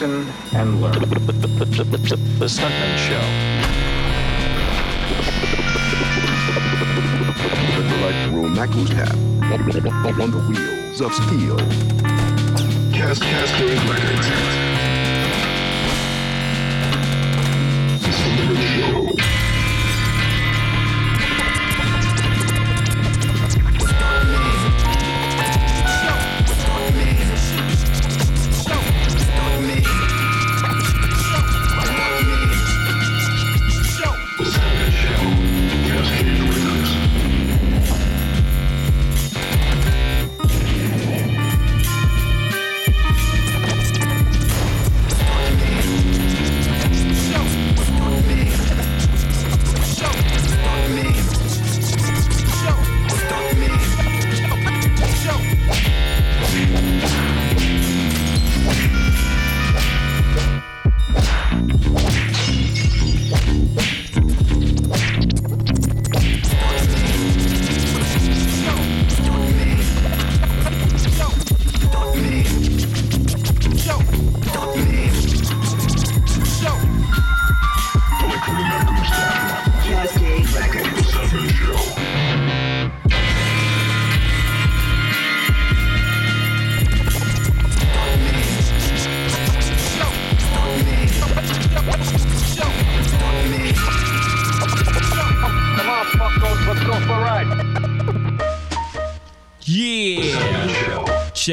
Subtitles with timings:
[0.00, 0.92] listen and learn.
[0.92, 3.24] The Stuntman Show.
[7.74, 9.16] The delightful Maku tap
[10.20, 11.56] on the wheels of steel.
[12.92, 14.28] Cast Cascade Records.
[18.02, 19.15] The Stuntman Show.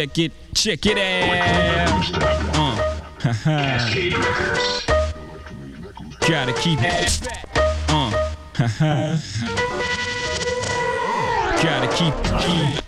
[0.03, 2.11] Check it, check it out.
[2.53, 2.75] Uh,
[6.27, 7.21] gotta keep it.
[7.87, 8.11] Uh,
[11.63, 12.82] gotta keep, keep.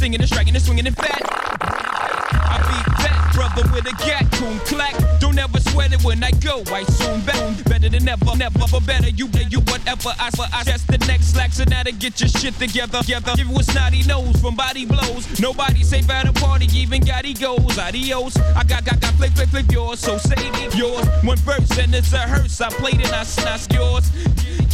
[0.00, 1.20] Stinging and striking and swinging and fat.
[1.60, 4.96] I be that brother with a gat, coon clack.
[5.20, 6.62] Don't ever sweat it when I go.
[6.72, 7.64] I soon back.
[7.64, 9.10] Better than ever, never, but better.
[9.10, 10.08] You, you, whatever.
[10.18, 13.02] I, I just the next slack, so now to get your shit together.
[13.02, 13.32] together.
[13.36, 15.38] Give you a snotty nose from body blows.
[15.38, 17.76] Nobody safe at a party, even got egos.
[17.76, 18.38] Adios.
[18.56, 20.00] I got, got, got, flip, flip, flip yours.
[20.00, 21.06] So say it, yours.
[21.22, 22.58] One verse and it's a hearse.
[22.62, 24.10] I played it, I snatched yours.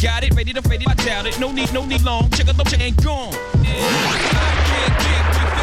[0.01, 0.87] Got it, ready to fade it.
[0.87, 1.37] I doubt it.
[1.37, 2.29] No need, no need long.
[2.29, 3.33] Check out the check and gone.
[3.33, 5.16] I can't get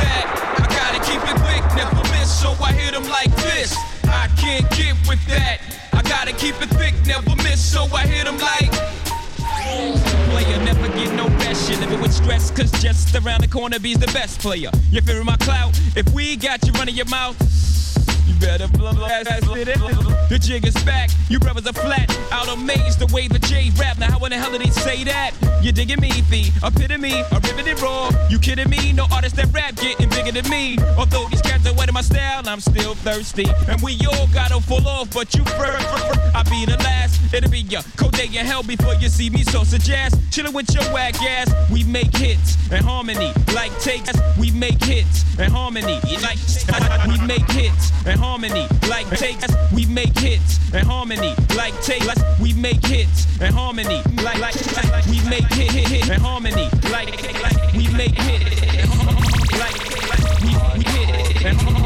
[0.04, 3.74] I gotta keep it quick, never miss, so I hit 'em like this.
[4.04, 5.60] I can't get with that.
[5.92, 8.72] I gotta keep it thick, never miss, so I hit 'em like.
[10.30, 11.70] Player never get no rest.
[11.70, 14.70] You living with stress, cause just around the corner be's the best player.
[14.90, 15.78] You're fearing my clout?
[15.96, 17.36] If we got you running your mouth.
[18.34, 20.28] You better blow ass it.
[20.28, 22.10] The jig is back, you brothers are flat.
[22.32, 23.98] Out amazed the way the J rap.
[23.98, 25.32] Now how in the hell did he say that?
[25.62, 28.10] You digging me, the epitome, a riveted raw.
[28.28, 28.92] You kidding me?
[28.92, 30.78] No artist that rap getting bigger than me.
[30.98, 33.46] Although these cats are wet in my style, I'm still thirsty.
[33.68, 35.86] And we all gotta fall off, but you first.
[36.34, 37.20] I'll be the last.
[37.32, 39.44] It'll be your cold day in hell before you see me.
[39.44, 41.52] So suggest chillin' with your whack ass.
[41.70, 44.12] We make hits and harmony, like takes.
[44.38, 46.38] We make hits and harmony, like
[47.06, 49.44] we make hits and harmony, like takes.
[49.72, 52.06] We make hits and harmony, like takes.
[52.40, 57.10] We make hits and harmony, like like we make hit hit hit and harmony, like
[57.44, 58.42] like we make hit
[59.62, 59.76] like
[60.10, 61.83] like we hit and harmony,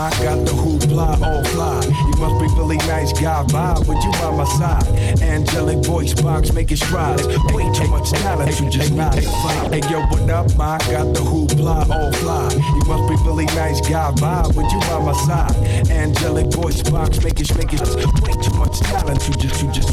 [0.00, 0.10] ma.
[0.22, 1.84] Got the hoopla all fly.
[1.84, 5.09] You must be really nice guy vibe with you by my side.
[5.30, 7.26] Angelic voice box making strides.
[7.54, 9.14] Way too much talent, you just not.
[9.14, 10.76] Hey yo, what up, ma?
[10.90, 12.50] Got the hoopla all fly.
[12.52, 15.54] You must be really nice guy vibe with you by my side.
[15.88, 19.90] Angelic voice box making making way too much talent, you just you just.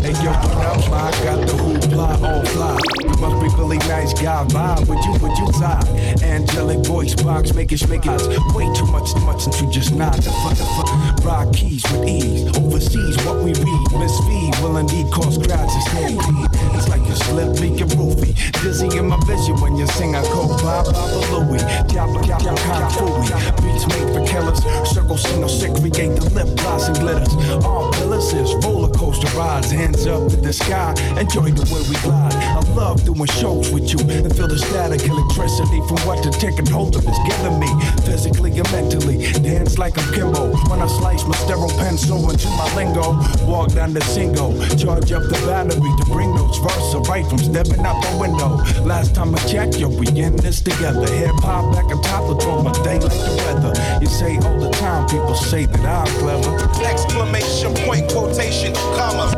[0.00, 1.10] Hey yo, what up, ma?
[1.22, 2.78] Got the hoopla all fly.
[3.02, 5.86] You must be really nice guy vibe with you with you side.
[6.22, 8.16] Angelic voice box making making
[8.54, 11.24] way too much too much, you just not fuck.
[11.24, 12.48] Rock keys with ease.
[12.56, 13.88] Overseas, what we read.
[13.98, 16.48] V will indeed cause crowds to stampede.
[16.74, 18.27] It's like you slip me a roofie.
[18.62, 21.58] Dizzy in my vision when you sing a cold Bob Baba Louie.
[21.86, 23.28] Diablo, Diablo, Kung Fooey.
[23.62, 24.58] Beats made for killers.
[24.88, 27.34] Circle, signal, sick, create the lip gloss and glitters.
[27.64, 29.70] All pillars is roller coaster rides.
[29.70, 30.94] Hands up to the sky.
[31.20, 32.34] Enjoy the way we glide.
[32.34, 36.68] I love doing shows with you and feel the static electricity from what the ticket
[36.68, 37.70] holder is giving me.
[38.04, 39.30] Physically and mentally.
[39.42, 40.56] Dance like I'm Kimbo.
[40.70, 43.18] When I slice my sterile pencil into my lingo.
[43.46, 44.56] Walk down the single.
[44.74, 48.37] Charge up the battery to bring those verses right from stepping out the window.
[48.38, 51.10] Last time I checked, yo, we in this together.
[51.12, 54.00] Hip hop back on top of my day like the weather.
[54.00, 56.54] You say all the time, people say that I'm clever.
[56.84, 59.34] Exclamation point, quotation, comma.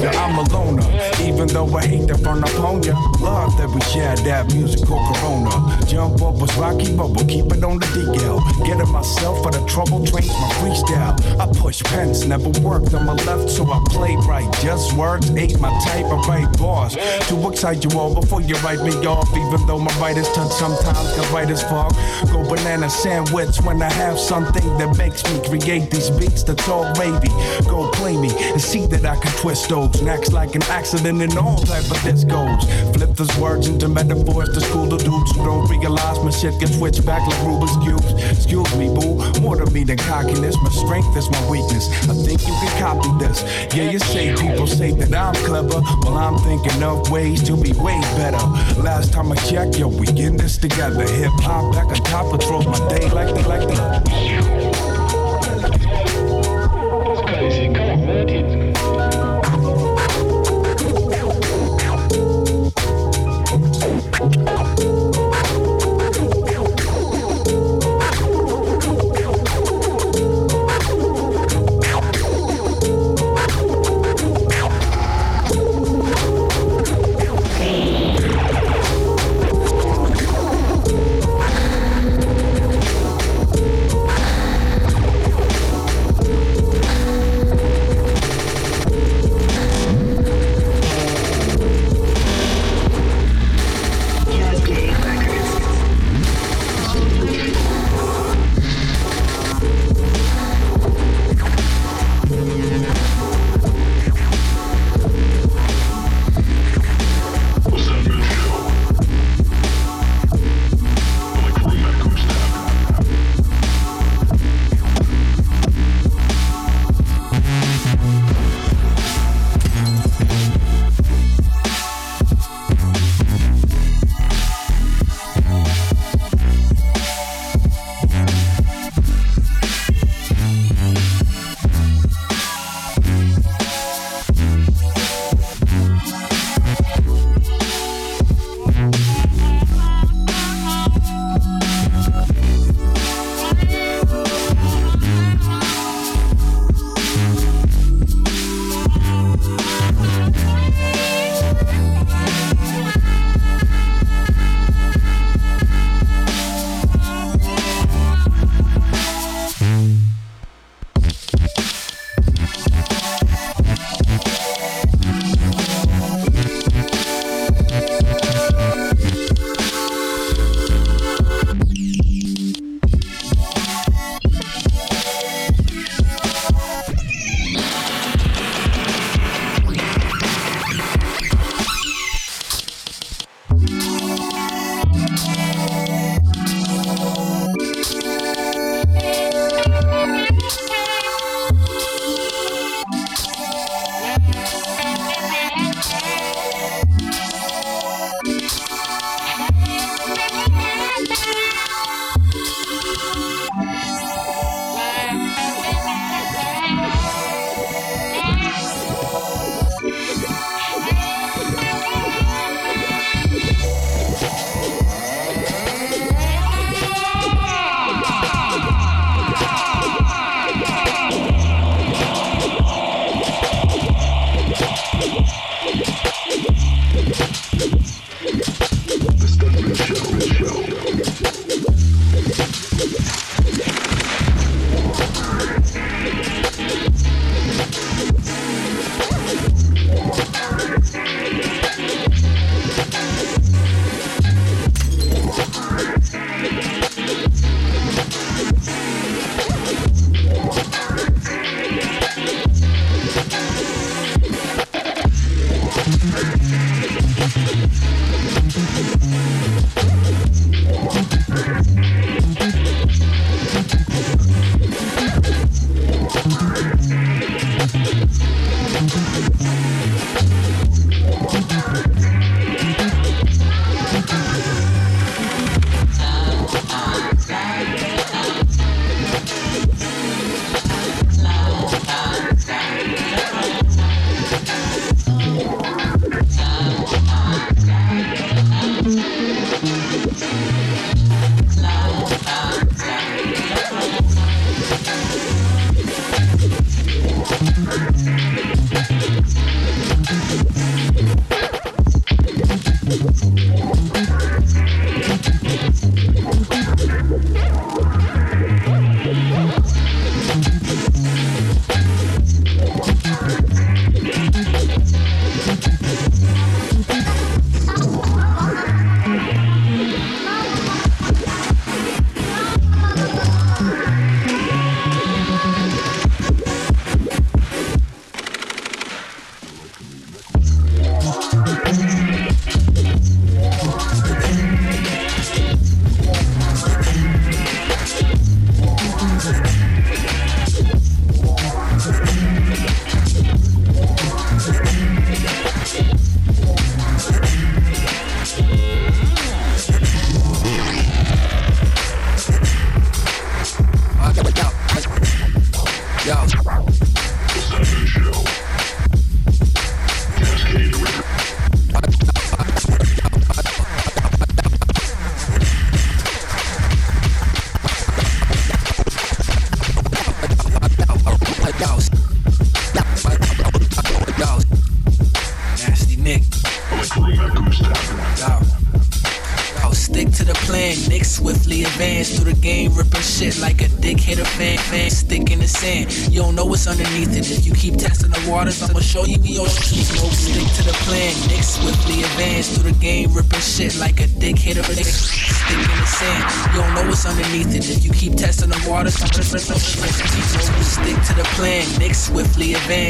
[0.00, 0.84] Yeah, I'm a loner,
[1.22, 2.94] even though I hate to run up ya.
[3.20, 5.84] Love that we share that musical corona.
[5.86, 8.66] Jump up was rocky, but we'll keep it on the DL.
[8.66, 11.16] Getting myself for the trouble trains my freestyle.
[11.40, 14.50] I push pens, never worked on my left, so I play right.
[14.60, 16.94] Just words, ain't my type, I write bars.
[17.28, 21.14] To excite you all before you write me off, even though my writer's touch sometimes
[21.14, 21.92] can write as fog.
[22.30, 26.84] Go banana sandwich when I have something that makes me create these beats that's all
[26.98, 27.32] wavy.
[27.64, 31.36] Go play me and see that I can twist those necks like an accident and
[31.38, 32.64] all type of this goes.
[32.94, 36.76] Flip those words into metaphors to school the dudes who don't realize my shit gets
[36.76, 38.12] switched back like Rubik's cubes.
[38.30, 39.40] Excuse me, boo.
[39.40, 40.56] More to me than cockiness.
[40.62, 41.88] My strength is my weakness.
[42.08, 43.42] I think you can copy this.
[43.74, 45.80] Yeah, you say people say that I'm clever.
[46.02, 48.44] Well, I'm thinking of ways to be way better.
[48.80, 51.06] Last time I checked, yo, we in this together.
[51.06, 54.55] Hip hop back on top throws my day like the like the.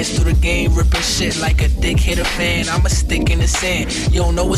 [0.09, 1.69] through the game, ripping shit like a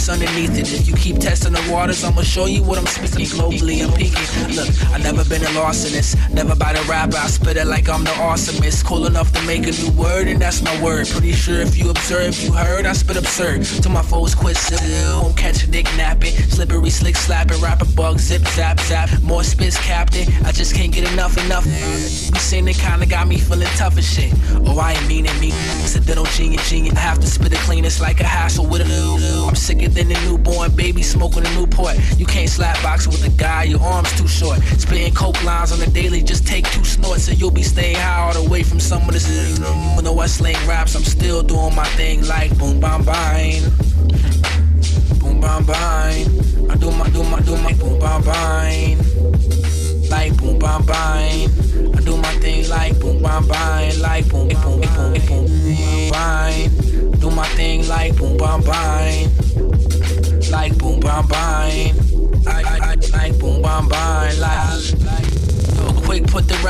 [0.09, 0.73] underneath it.
[0.73, 3.85] If you keep testing the waters, I'ma show you what I'm speaking globally.
[3.85, 4.57] I'm peaking.
[4.57, 6.17] Look, I never been a larcenist.
[6.33, 8.85] Never by the rapper, I spit it like I'm the awesomest.
[8.85, 11.07] Cool enough to make a new word, and that's my word.
[11.09, 13.65] Pretty sure if you observe, you heard, I spit absurd.
[13.65, 15.23] Till my foes, quit still.
[15.23, 16.33] Won't catch a dick napping.
[16.33, 17.61] Slippery, slick, slapping.
[17.61, 19.11] Rapper bug, zip, zap, zap.
[19.23, 20.27] More spits, captain.
[20.45, 21.67] I just can't get enough, enough.
[21.67, 24.33] You seen it kinda got me feeling tough as shit.
[24.67, 25.53] Oh, I ain't meaning me.
[25.83, 26.97] Accidental genius, genius.
[26.97, 29.47] I have to spit it clean, it's like a hassle with a new.
[29.47, 31.97] I'm sicker than a newborn baby smoking a Newport.
[32.19, 34.59] You can't slap boxing with a guy, your arms too short.
[34.79, 38.21] Spitting coke lines on the daily, just take two snorts and you'll be staying high
[38.21, 39.29] all the way from some of this.
[39.29, 43.63] You know I sling raps, I'm still doing my thing like boom, bam, bang.
[45.19, 46.27] Boom, bam, bang.
[46.71, 48.99] I do my, do my, do my boom, bam, bang.
[50.09, 51.49] Like boom, bam, bang.
[51.95, 54.01] I do my thing like boom, bam, bang.
[54.01, 56.88] Like boom, boom, boom, boom, boom, bang.
[57.21, 59.31] Do my thing like boom, bam, bang
[60.51, 61.95] like boom bam bang.
[62.47, 64.41] I, I, I, like boom bam bang.
[64.41, 64.88] Like,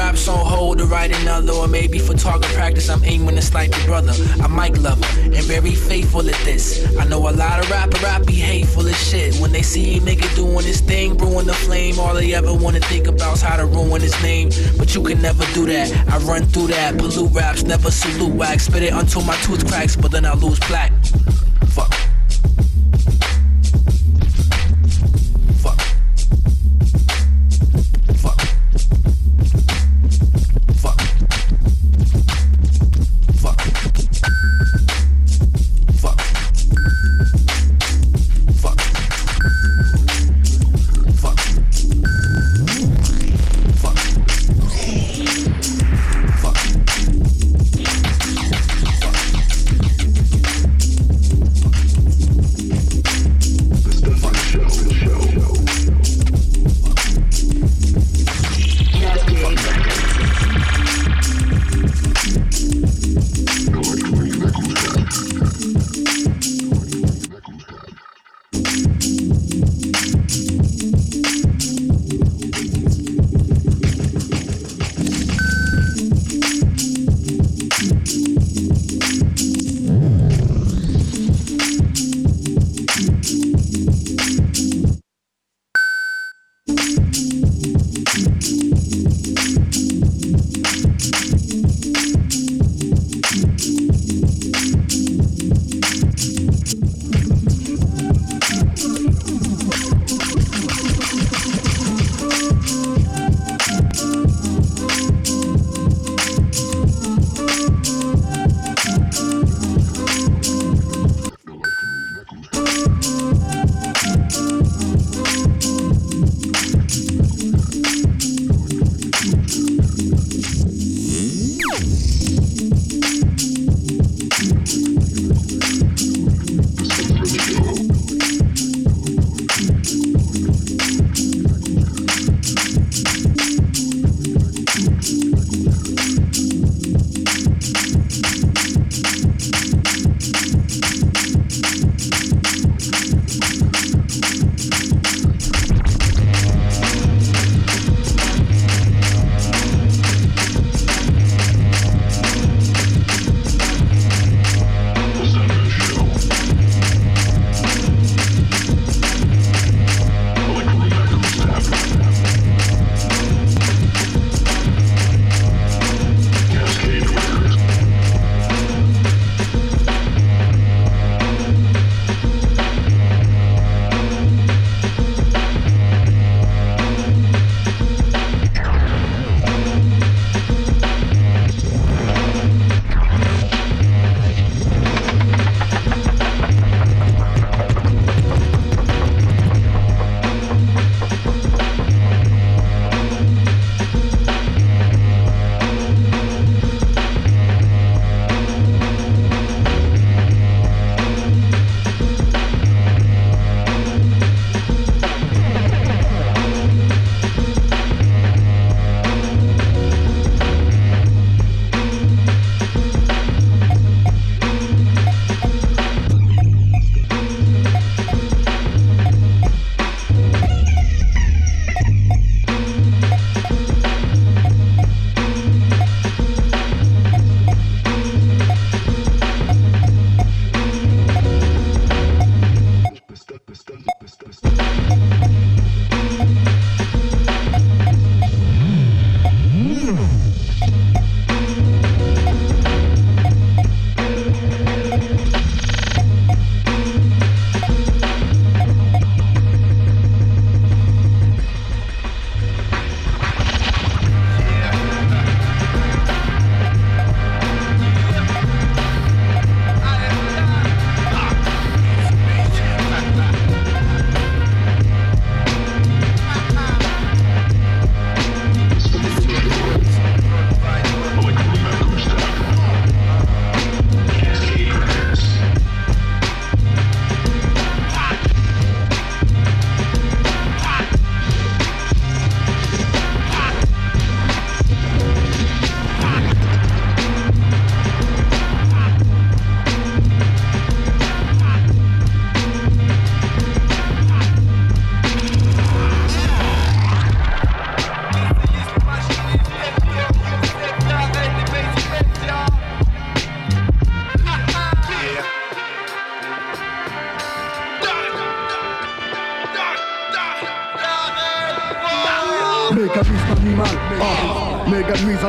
[0.08, 2.88] raps on hold to write another, or maybe for target practice.
[2.88, 4.14] I'm aiming to snipe your brother.
[4.42, 6.62] I'm Mike Lover and very faithful at this.
[6.96, 9.34] I know a lot of rapper rap be hateful as shit.
[9.36, 12.80] When they see a nigga doing his thing, brewing the flame, all they ever wanna
[12.80, 14.48] think about is how to ruin his name.
[14.78, 15.92] But you can never do that.
[16.08, 18.64] I run through that, pollute raps, never salute wax.
[18.64, 20.92] Spit it until my tooth cracks, but then I lose plaque.
[21.68, 22.07] Fuck.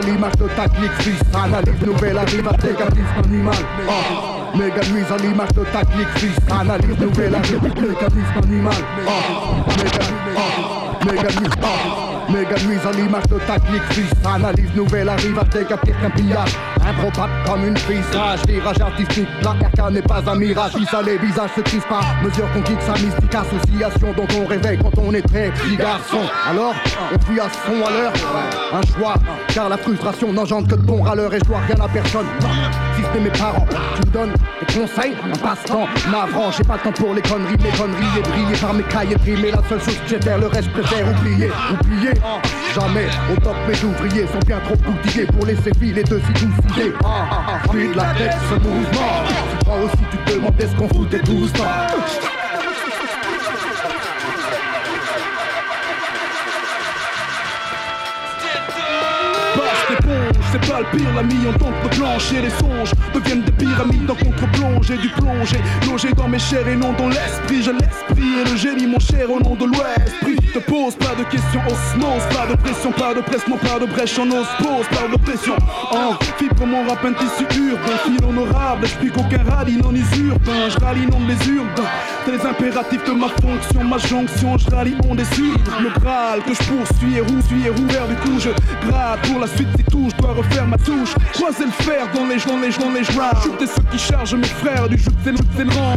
[0.10, 1.22] L'image de technique suisse.
[1.34, 3.56] Analyse nouvelle arrive à mécanisme animal.
[3.88, 4.54] Oh.
[4.54, 6.38] À l'image de technique suisse.
[6.52, 8.74] Analyse nouvelle arrive mécanisme animal.
[9.08, 9.70] Oh.
[9.78, 10.00] Méga,
[10.36, 11.06] oh.
[11.06, 11.30] Méga
[11.64, 12.10] oh.
[12.32, 16.56] Méga nuise à l'image de technique suisse Analyse nouvelle arrive à décaper qu'un pillage
[16.88, 21.50] Improbable comme une visage Virage artistique, la RK n'est pas un mirage ça les visages
[21.56, 25.28] se crissent pas Mesure qu'on quitte sa mystique association Dont on réveille quand on est
[25.28, 26.76] très petit garçon Alors,
[27.12, 28.14] on fuit à son à l'heure
[28.74, 29.16] Un choix,
[29.60, 32.28] car la frustration n'engendre que de bons râleurs Et je dois rien à personne
[32.96, 36.76] Si ce n'est mes parents, tu me donnes des conseils Un passe-temps navrant, j'ai pas
[36.76, 39.82] le temps pour les conneries Mes conneries et briller par mes cahiers Mais la seule
[39.82, 42.14] chose que j'ai le reste je préfère oublier Oublier
[42.74, 46.78] Jamais au top mes ouvriers sont bien trop outillés pour laisser filer de si douces
[46.78, 46.94] idées.
[47.04, 49.10] Ah, de la tête ce mouvement.
[49.60, 52.39] Tu aussi tu te demandes ce qu'on foutait tout ça.
[60.52, 64.16] C'est pas le pire, l'ami, on tente de plancher les songes deviennent des pyramides en
[64.16, 65.58] contre-plongée du plongé,
[65.88, 69.30] logé dans mes chairs et non dans l'esprit, je l'esprit et le génie, mon cher,
[69.30, 70.14] au nom de l'ouest.
[70.54, 73.86] Te pose pas de questions, osmose, pas de pression, pas de presse, non pas de
[73.86, 75.56] brèche en pose pas de pression.
[75.92, 76.16] En
[76.66, 81.20] mon rap, un tissu urbain, fil honorable, j'explique qu'aucun rallye non usurpe, je rallie non
[81.28, 81.84] les urbains.
[82.26, 86.54] C'est les impératifs de ma fonction, ma jonction, je rallie on des Le bral que
[86.54, 88.50] je poursuis et roux, suis rouvert du coup, je
[88.88, 91.14] gratte pour la suite, c'est tout, je dois refaire ma touche.
[91.34, 93.32] Croiser le fer dans les joints, les joints, les joints.
[93.44, 95.96] Shooter ceux qui chargent mes frères du jeu, le rang.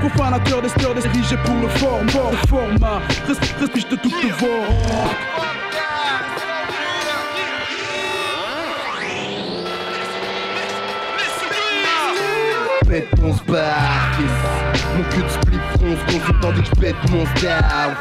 [0.00, 3.00] Profanateur des steurs, dirigé pour le format, le format.
[3.26, 5.55] Respire de toutes voix.
[12.88, 14.20] Pète spark.
[14.96, 17.96] Mon cul de split fronce consultant dès que je pète mon star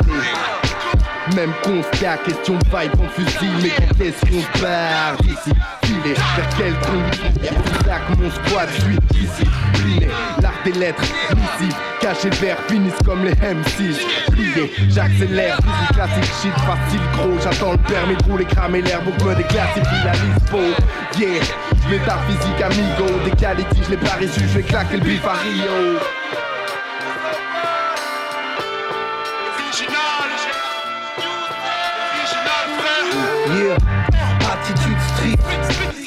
[1.35, 5.51] même constat, question de vibe en fusil, mais quand est-ce qu'on se d'ici?
[5.83, 6.97] Filer vers quel trou
[7.87, 10.07] Là mon squad, suis discipliné.
[10.41, 11.01] L'art des lettres,
[11.35, 13.97] missives, caché vert, finissent comme les M6
[14.31, 19.13] Plié, j'accélère, physique classique, shit facile gros J'attends le permis de rouler, cramer l'air, pour
[19.25, 20.59] me déclassifie la lispo
[21.17, 21.39] Yeah,
[21.89, 25.21] métaphysique amigo, qualités, je pas reçu, je vais claquer le bif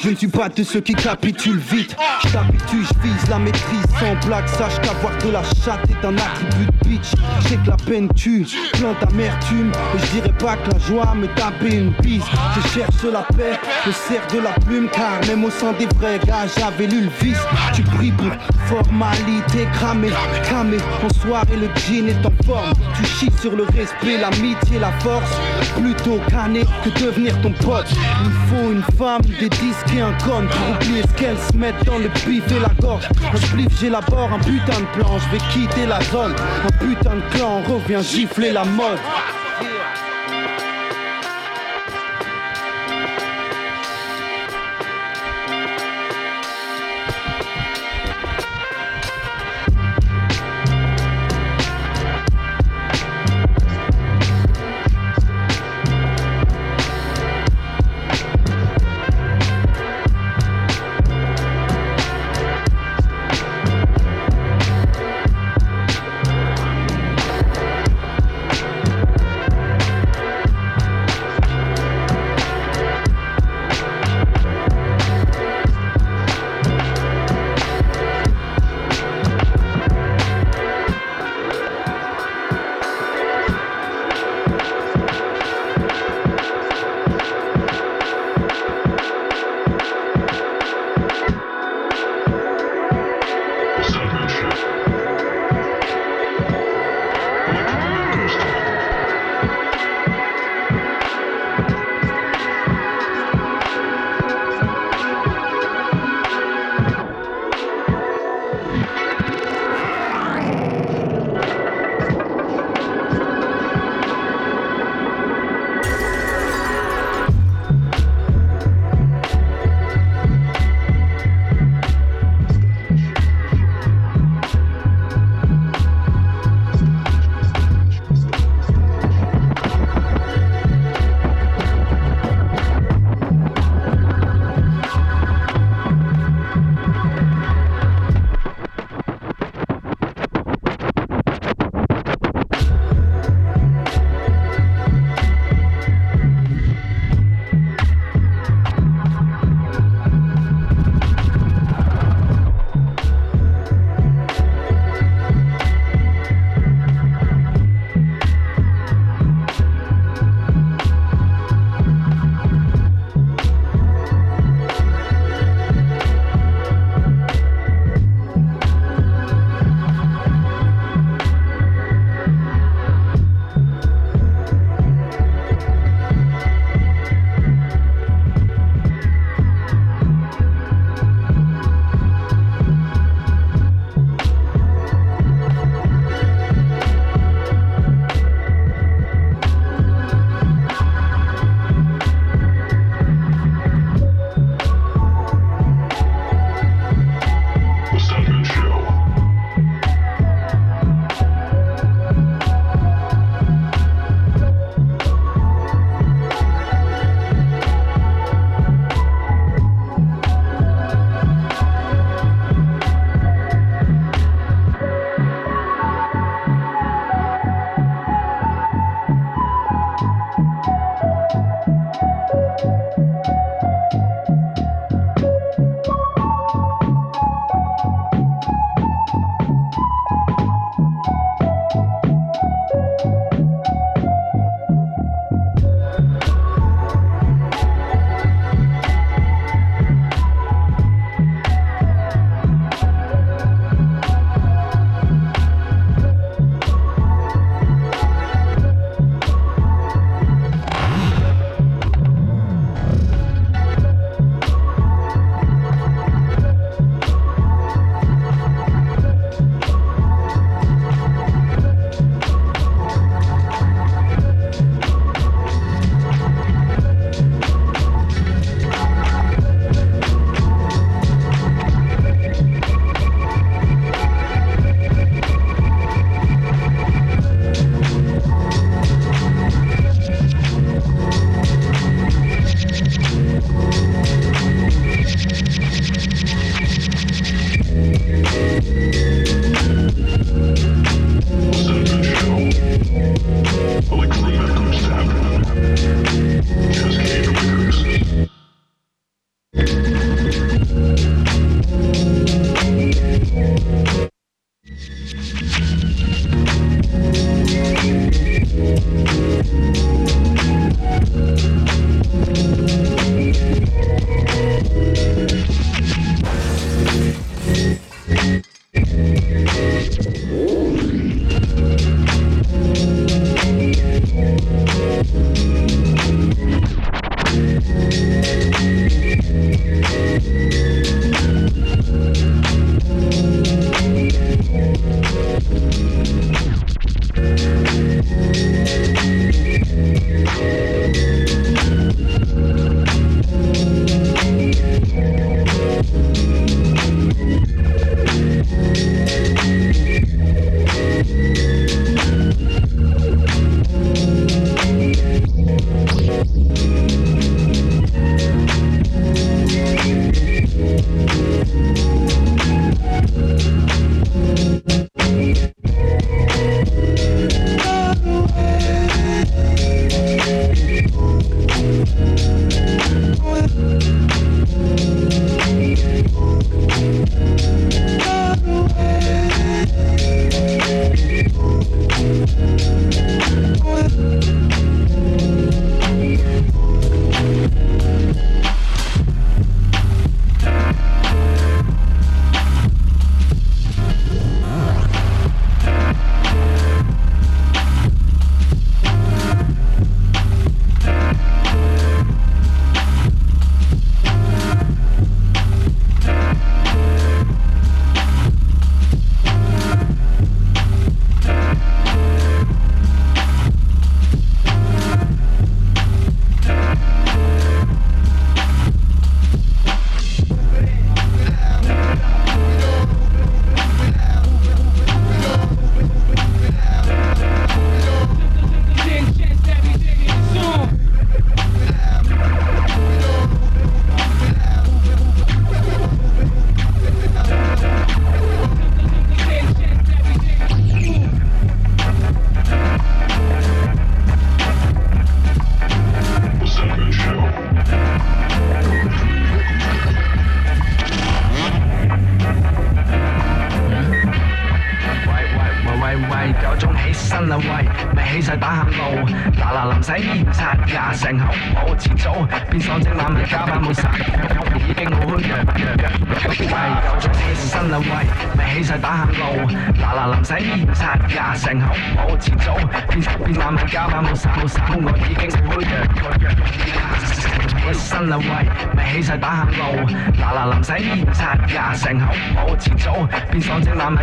[0.01, 1.93] Je ne suis pas de ceux qui capitulent vite.
[2.23, 4.47] Je t'habitue, je vise la maîtrise sans blague.
[4.47, 7.11] Sache qu'avoir de la chatte est un attribut de bitch.
[7.49, 9.71] Je que la peine tue, plein d'amertume.
[9.95, 12.23] Et je dirais pas que la joie me tapait une bise.
[12.55, 14.87] Je cherche la paix, je sers de la plume.
[14.89, 17.43] Car même au sein des vrais gars, j'avais lu le vice.
[17.73, 18.31] Tu pries pour
[18.67, 20.11] formalité cramée,
[20.43, 20.77] cramé.
[21.03, 22.71] En soirée, le jean est en forme.
[22.95, 25.31] Tu chies sur le respect, l'amitié, la force.
[25.75, 27.87] Plutôt canner que devenir ton pote.
[28.23, 32.09] Il faut une femme, des disques un con oublier ce qu'elle se met dans le
[32.09, 33.07] pif et la gorge.
[33.33, 36.35] Un spliff, j'élabore un putain de plan, je vais quitter la zone.
[36.67, 38.99] Un putain de clan revient gifler la mode.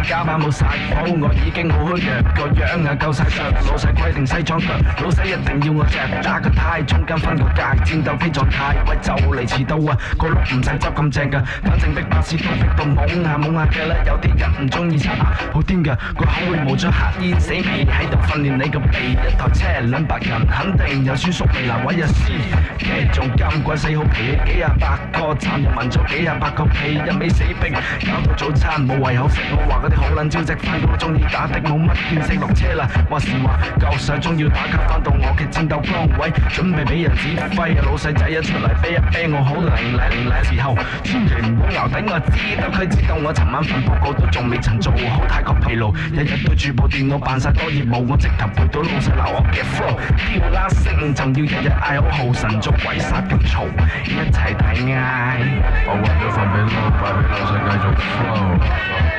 [0.08, 4.66] 加班冇晒好，我已經好虛弱，個樣啊夠晒着，老細規定西裝腳，
[5.02, 22.30] 老細一定要我着，打個呔，中間分個界，戰鬥機狀態，喂就嚟遲到啊，個碌唔使執咁正噶，反正逼巴士都逼到懵下懵下嘅啦，有啲人唔中意刷牙，好癲噶，個口會冒出黑煙，死未喺度訓練你個鼻，一台車兩百人肯定有叔叔未來位日師，
[22.78, 27.70] 嘅仲咁鬼死好皮，幾廿百個站又聞咗幾廿百個屁，一味死逼，
[28.06, 53.66] 搞到早餐冇胃口食，我話嗰啲好撚招積，翻工中意打的冇乜見識落車啦，話時話夠晒鐘要打卡，翻到我嘅戰鬥崗位，準備俾人指揮，老細仔一出嚟啤一啤我好靈靈靈時候，千祈唔好咬頂，我知道佢知道我尋晚份報告都仲未曾做好，太過疲勞，日日對住部電腦扮晒多業務，我直頭背到老細鬧我嘅 flow，跳啦聲仲要日日嗌好號神做鬼殺咁嘈，
[54.04, 55.40] 一齊大嗌。
[55.87, 59.05] 我揾咗份俾老闆，俾老細繼續 flow。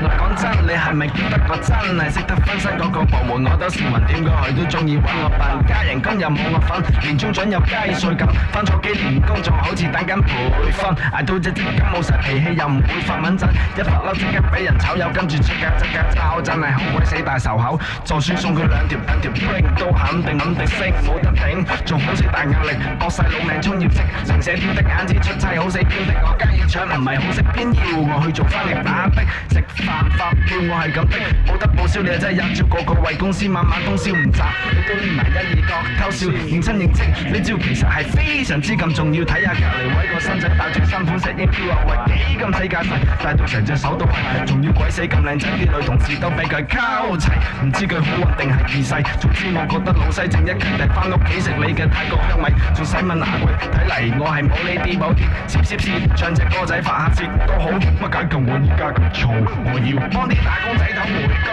[0.00, 3.44] 嗱講真，你係咪叫得我真係識得分身嗰個部門？
[3.52, 10.32] 我都市民點過去都中意揾我笨，家人工又冇我份，年終獎有雞碎咁，翻咗幾年工仲好似等緊培
[10.72, 17.78] 訓，捱到只積金冇晒脾氣又唔會發穩陣，一發嬲即刻俾人炒又，跟住出格即刻炒，真係好鬼死大仇口。
[18.04, 19.30] 就算送佢兩條兩條
[19.76, 29.86] 都肯定肯定升，冇得頂，仲好似大壓力，搏晒老命衝業績，成社雕的眼子出差好死標的，我雞要搶唔係好識偏要我去做翻嚟打的，食飯
[30.18, 31.14] 發票我係咁逼，
[31.46, 47.30] 冇得報銷你真係一朝個個為公司晚晚通宵唔賺，你都連埋一二角偷笑，認真認真呢招其實係非常之咁重要，睇下隔離位個新仔帶住新款石英錶啊，喂幾咁世界細，帶到成隻手都係，仲要鬼死咁靚仔，啲女同事都俾佢溝齊，
[47.64, 53.52] 唔知佢好運定係二世，總之我覺得老西正一契弟翻屋企食你嘅泰國香米，仲使問哪位？
[53.70, 59.22] 睇嚟我係冇呢啲冇啲，攝攝攝唱隻歌仔發下泄都好，乜解救我依家咁嘈？
[59.64, 61.50] 我要幫啲打工仔頭回工。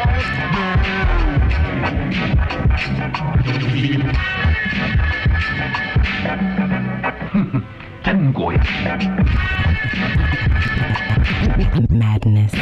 [8.03, 8.59] 真過癮。
[11.89, 12.53] Madness.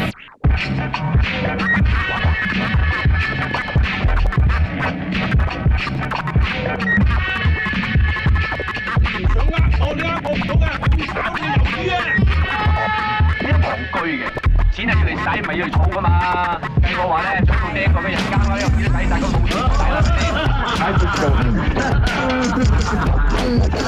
[9.34, 10.68] 想呃我你呃我唔到㗎，
[11.14, 12.25] 炒你魷魚啊！
[14.06, 14.26] 呢個戇居嘅，
[14.72, 16.10] 錢係要嚟使，唔係要嚟儲噶嘛。
[16.82, 19.98] 計我話咧，做到呢個嘅人間啦，又唔知使晒個腦錢使啦
[20.80, 21.96] ，I just don't understand.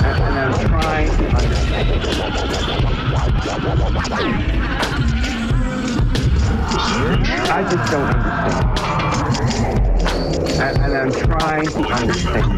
[0.08, 1.88] And I'm trying to understand.
[10.60, 12.50] And, and I'm trying to understand.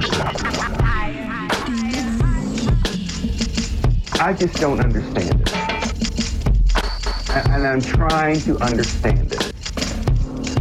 [4.21, 5.78] I just don't understand it.
[7.31, 9.53] And, and I'm trying to understand it.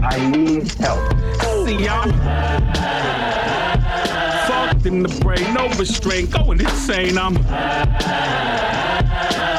[0.03, 1.01] I need help.
[1.67, 2.11] See y'all.
[4.47, 7.19] Fucked in the brain, no restraint, going insane.
[7.19, 7.37] I'm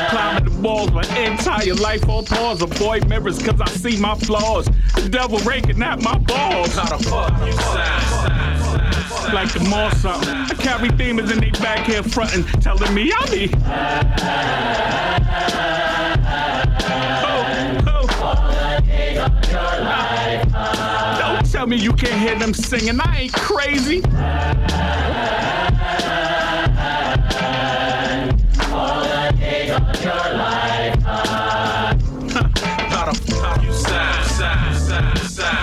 [0.10, 2.62] climbing the walls, my entire life on pause.
[2.62, 4.66] Avoid mirrors cause I see my flaws.
[4.96, 6.76] The devil raking at my balls.
[6.76, 9.34] How the fuck you sound?
[9.34, 10.30] Like the mall something.
[10.30, 13.50] I carry demons in they back here frontin', telling me I'm me.
[21.60, 23.02] Tell me you can't hear them singing.
[23.02, 24.02] I ain't crazy.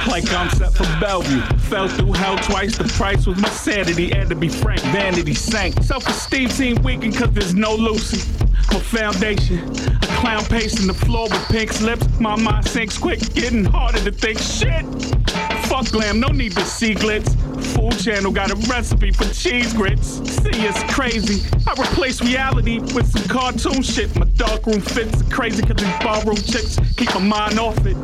[0.08, 1.42] Like I'm set for Bellevue.
[1.68, 2.78] Fell through hell twice.
[2.78, 4.12] The price was my sanity.
[4.12, 5.82] And to be frank, vanity sank.
[5.82, 8.22] Self-esteem seemed weakened cause there's no Lucy.
[8.72, 9.58] My foundation.
[10.02, 12.06] A clown pacing the floor with pink slips.
[12.20, 14.38] My mind sinks quick, getting harder to think.
[14.38, 14.84] Shit!
[15.66, 17.34] Fuck glam, no need to see glitz.
[17.74, 20.18] food channel got a recipe for cheese grits.
[20.42, 21.44] See, it's crazy.
[21.66, 24.14] I replace reality with some cartoon shit.
[24.16, 27.96] My darkroom fits are crazy cause these ballroom chicks keep my mind off it.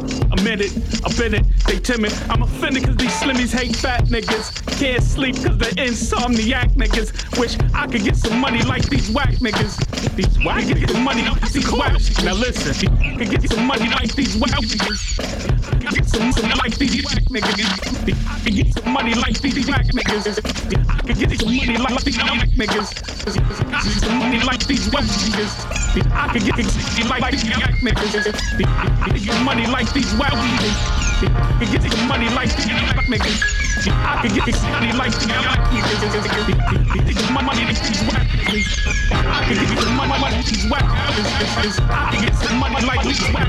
[0.42, 2.12] In it, I've been it, they timid.
[2.28, 4.50] I'm offended cause these slimmies hate fat niggas.
[4.80, 7.38] Can't sleep cause they're insomniac niggas.
[7.38, 9.78] Wish I could get some money like these whack niggas.
[10.16, 11.92] These whack get some money like these whack.
[12.24, 14.42] Now listen, I could get some money like these.
[14.42, 18.28] I could get some, some like these whack niggas.
[18.28, 20.38] I could get some money like these whack niggas.
[20.88, 22.92] I could get some money like these whack niggas.
[23.32, 26.12] I could get some money like these whack niggas.
[26.12, 28.22] I could get some money like these whack niggas.
[28.92, 30.76] I could get money like these whack niggas.
[31.22, 33.61] I could get some money like these whack niggas.
[33.74, 35.72] I could get money like niggas.
[37.32, 37.62] Money.
[37.62, 40.84] I could get some money like these whack.
[40.84, 43.48] I could get some money like these whack.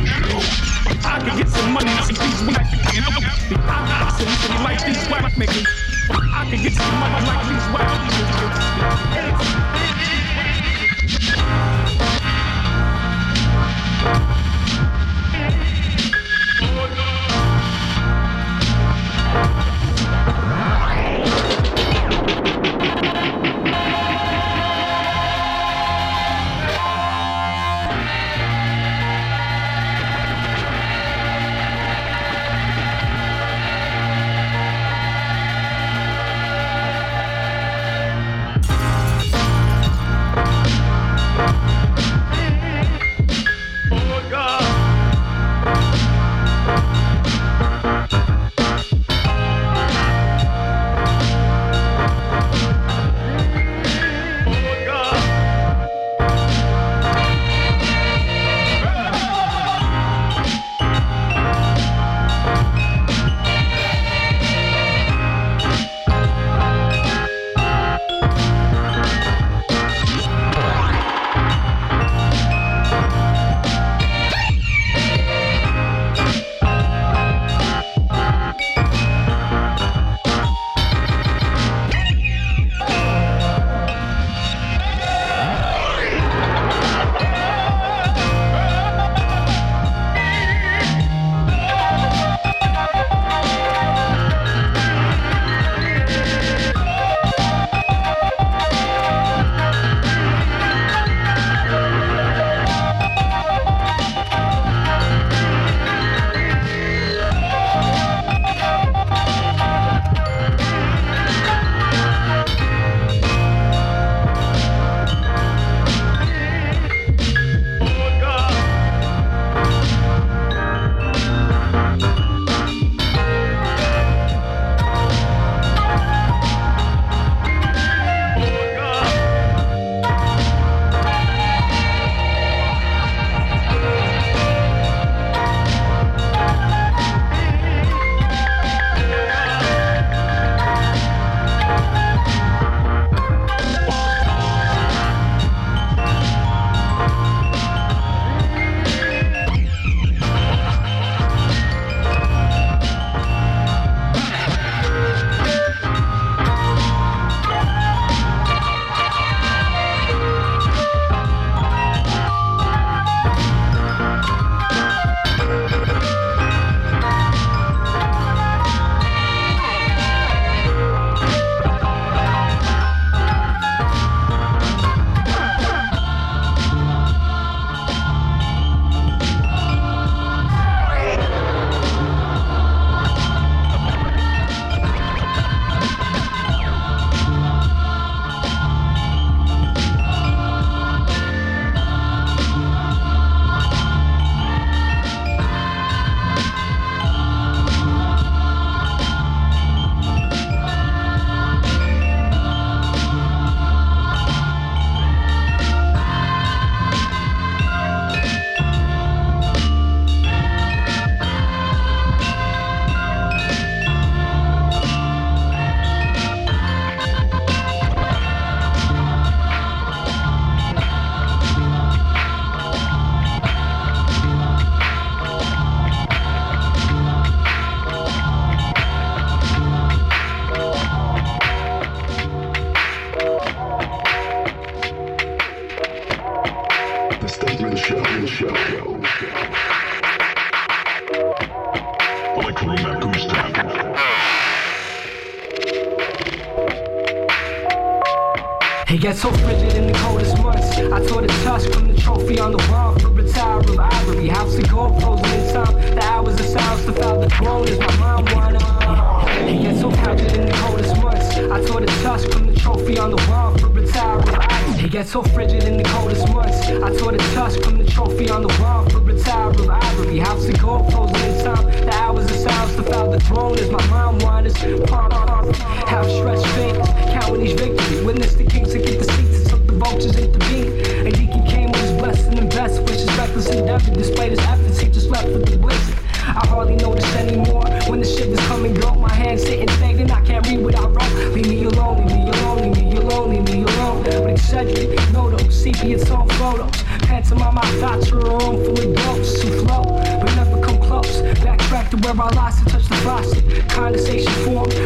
[1.03, 2.63] I could get some money like these whack.
[2.63, 2.87] I
[4.09, 5.27] could get some money like these whack.
[6.33, 8.03] I could get some money like these whack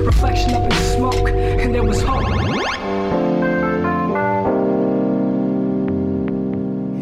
[0.07, 2.23] reflection up in smoke, and there was hope.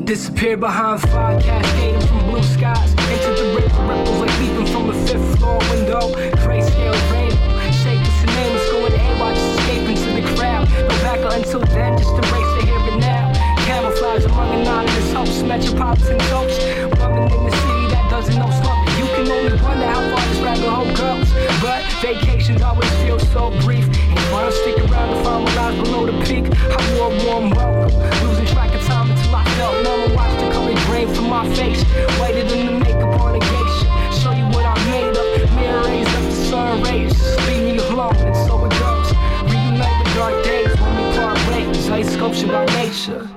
[0.06, 4.93] Disappeared behind fire, cascading from blue skies into the river ripples like leaping from a
[5.06, 6.01] fifth floor window.
[6.41, 10.68] Grayscale rainbow, and nameless, going AWOL, just escaping to the crowd.
[10.89, 13.34] No backup until then, just embrace the here and now.
[13.66, 16.58] Camouflage among anonymous hopes, metropolitan coach.
[16.99, 18.84] Woman in the city that doesn't know slump.
[19.16, 21.32] Can only wonder how far this rabbit hole goes.
[21.61, 23.88] But vacations always feel so brief.
[24.09, 26.43] Ain't wanna stick around to find my lies below the peak.
[26.51, 27.97] I wore a warm welcome,
[28.28, 31.47] losing track of time until I felt numb and watched the color drain from my
[31.55, 31.82] face.
[32.20, 33.88] Whiter than the makeup on a geisha.
[34.20, 35.55] Show you what I made of.
[35.55, 37.38] Mirror rays up the sun rays.
[37.47, 39.09] Leave me alone, and so it goes.
[39.49, 41.89] Reunite the dark days when we part ways.
[41.89, 43.30] Ice sculpture by nature.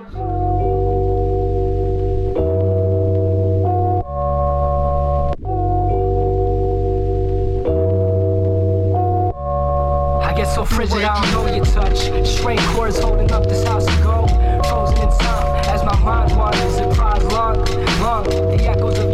[10.79, 11.99] Frigid, I don't know your touch.
[12.25, 14.31] Straight chords holding up this house of gold.
[14.69, 17.57] Frozen in time as my mind wanders and cries long,
[17.99, 18.23] long.
[18.25, 19.08] The echoes of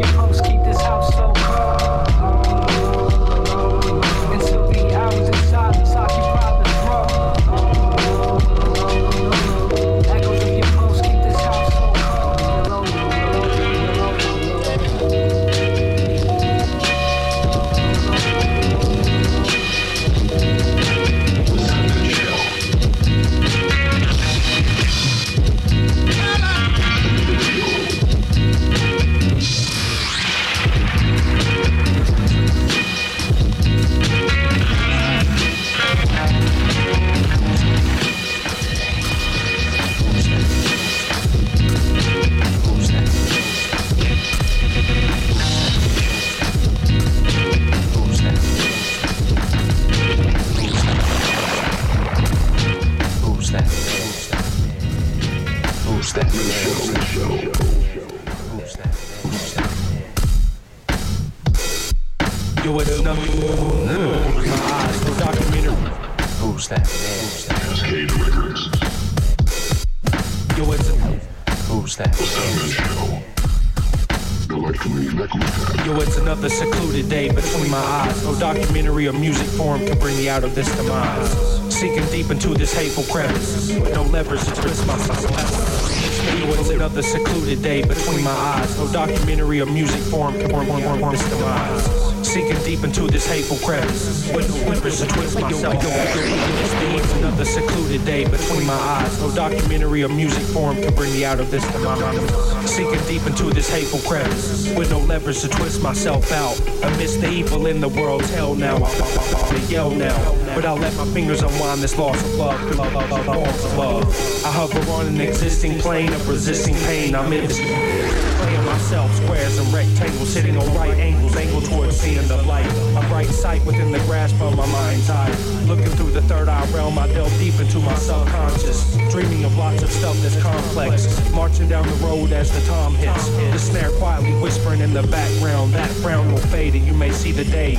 [100.04, 102.70] documentary music form can bring me out of this demise.
[102.70, 104.74] Sinking deep into this hateful crevice.
[104.76, 106.58] With no levers to twist myself out.
[106.82, 108.78] Amidst the evil in the world's hell now.
[108.84, 110.43] I yell now.
[110.54, 112.62] But I'll let my fingers unwind this loss of love.
[112.76, 114.44] Love, love, love, of love.
[114.44, 117.16] I hover on an existing plane of resisting pain.
[117.16, 117.48] I'm in.
[117.48, 122.66] Playing myself squares and rectangles, sitting on right angles, angle towards seeing the light.
[122.96, 125.34] A bright sight within the grasp of my mind's eye.
[125.66, 128.96] Looking through the third eye realm, I delve deep into my subconscious.
[129.10, 131.08] Dreaming of lots of stuff that's complex.
[131.32, 133.28] Marching down the road as the tom hits.
[133.28, 135.72] The snare quietly whispering in the background.
[135.72, 137.74] That frown will fade and you may see the day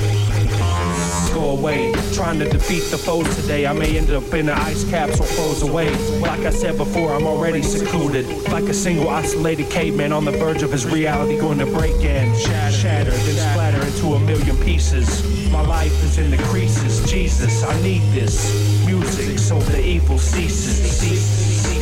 [1.30, 1.92] go away.
[2.12, 3.66] Trying to defeat the foes today.
[3.66, 5.90] I may end up in an ice capsule, froze away.
[6.20, 8.26] Like I said before, I'm already secluded.
[8.50, 12.36] Like a single isolated caveman on the verge of his reality going to break and
[12.38, 15.22] shatter, then splatter into a million pieces.
[15.50, 17.08] My life is in the creases.
[17.10, 21.00] Jesus, I need this music so the evil ceases.
[21.00, 21.75] ceases.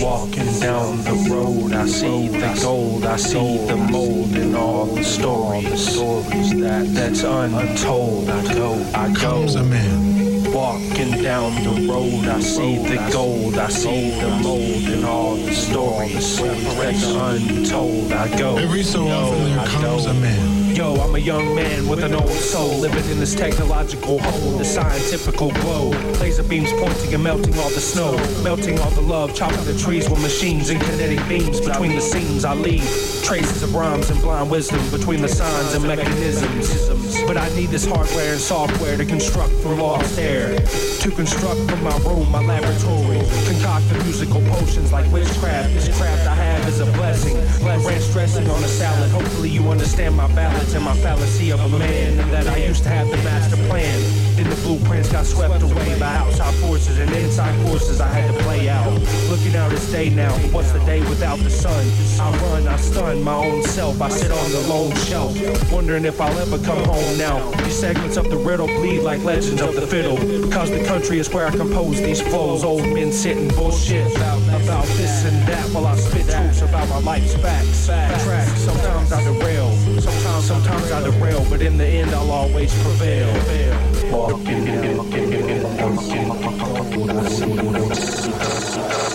[0.00, 5.04] Walking down the road, I see the gold, I see the mold in all the
[5.04, 8.30] stories, stories that that's untold.
[8.30, 9.20] I go, I go.
[9.20, 10.50] Comes a man.
[10.54, 15.52] Walking down the road, I see the gold, I see the mold and all the
[15.52, 18.12] stories that's untold.
[18.12, 20.59] I go, Every so often there I comes a man.
[20.80, 24.56] Yo, I'm a young man with an old soul, living in this technological hole.
[24.56, 29.34] The scientifical glow, laser beams pointing and melting all the snow, melting all the love,
[29.34, 31.60] chopping the trees with machines and kinetic beams.
[31.60, 32.80] Between the scenes, I leave
[33.22, 37.09] traces of rhymes and blind wisdom between the signs and mechanisms.
[37.30, 41.80] But I need this hardware and software to construct from lost air, to construct from
[41.84, 45.72] my room, my laboratory, concoct the musical potions like witchcraft.
[45.72, 47.36] This craft I have is a blessing.
[47.64, 49.12] Ranch dressing on a salad.
[49.12, 52.82] Hopefully you understand my balance and my fallacy of a man, and that I used
[52.82, 54.00] to have the master plan.
[54.34, 58.42] Then the blueprints got swept away by outside forces and inside forces I had to
[58.42, 58.90] play out.
[59.28, 61.84] Looking out this day now, what's the day without the sun?
[62.20, 64.00] I run, I stun my own self.
[64.02, 65.32] I sit on the lone shelf,
[65.70, 67.50] wondering if I'll ever come home now.
[67.62, 71.28] These segments of the riddle bleed like legends of the fiddle, because the country is
[71.28, 72.64] where I compose these flows.
[72.64, 76.98] Old men sitting bullshit about, about this and that while I spit truths about my
[77.00, 77.86] life's facts.
[77.86, 78.48] Track.
[78.56, 83.30] Sometimes I derail, sometimes sometimes I derail, but in the end I'll always prevail.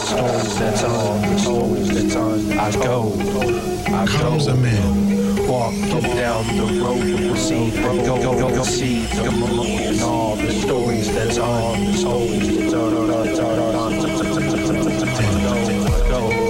[0.05, 2.59] Stories that's on, stories that's on.
[2.59, 3.13] I go,
[3.87, 4.53] I Comes go.
[4.53, 5.24] a man.
[5.47, 11.13] Walking down the road, we see, go, go, go, see the moon all the stories
[11.13, 16.44] that's on, the stories that's on, that's on, that's on, that's on, go, go.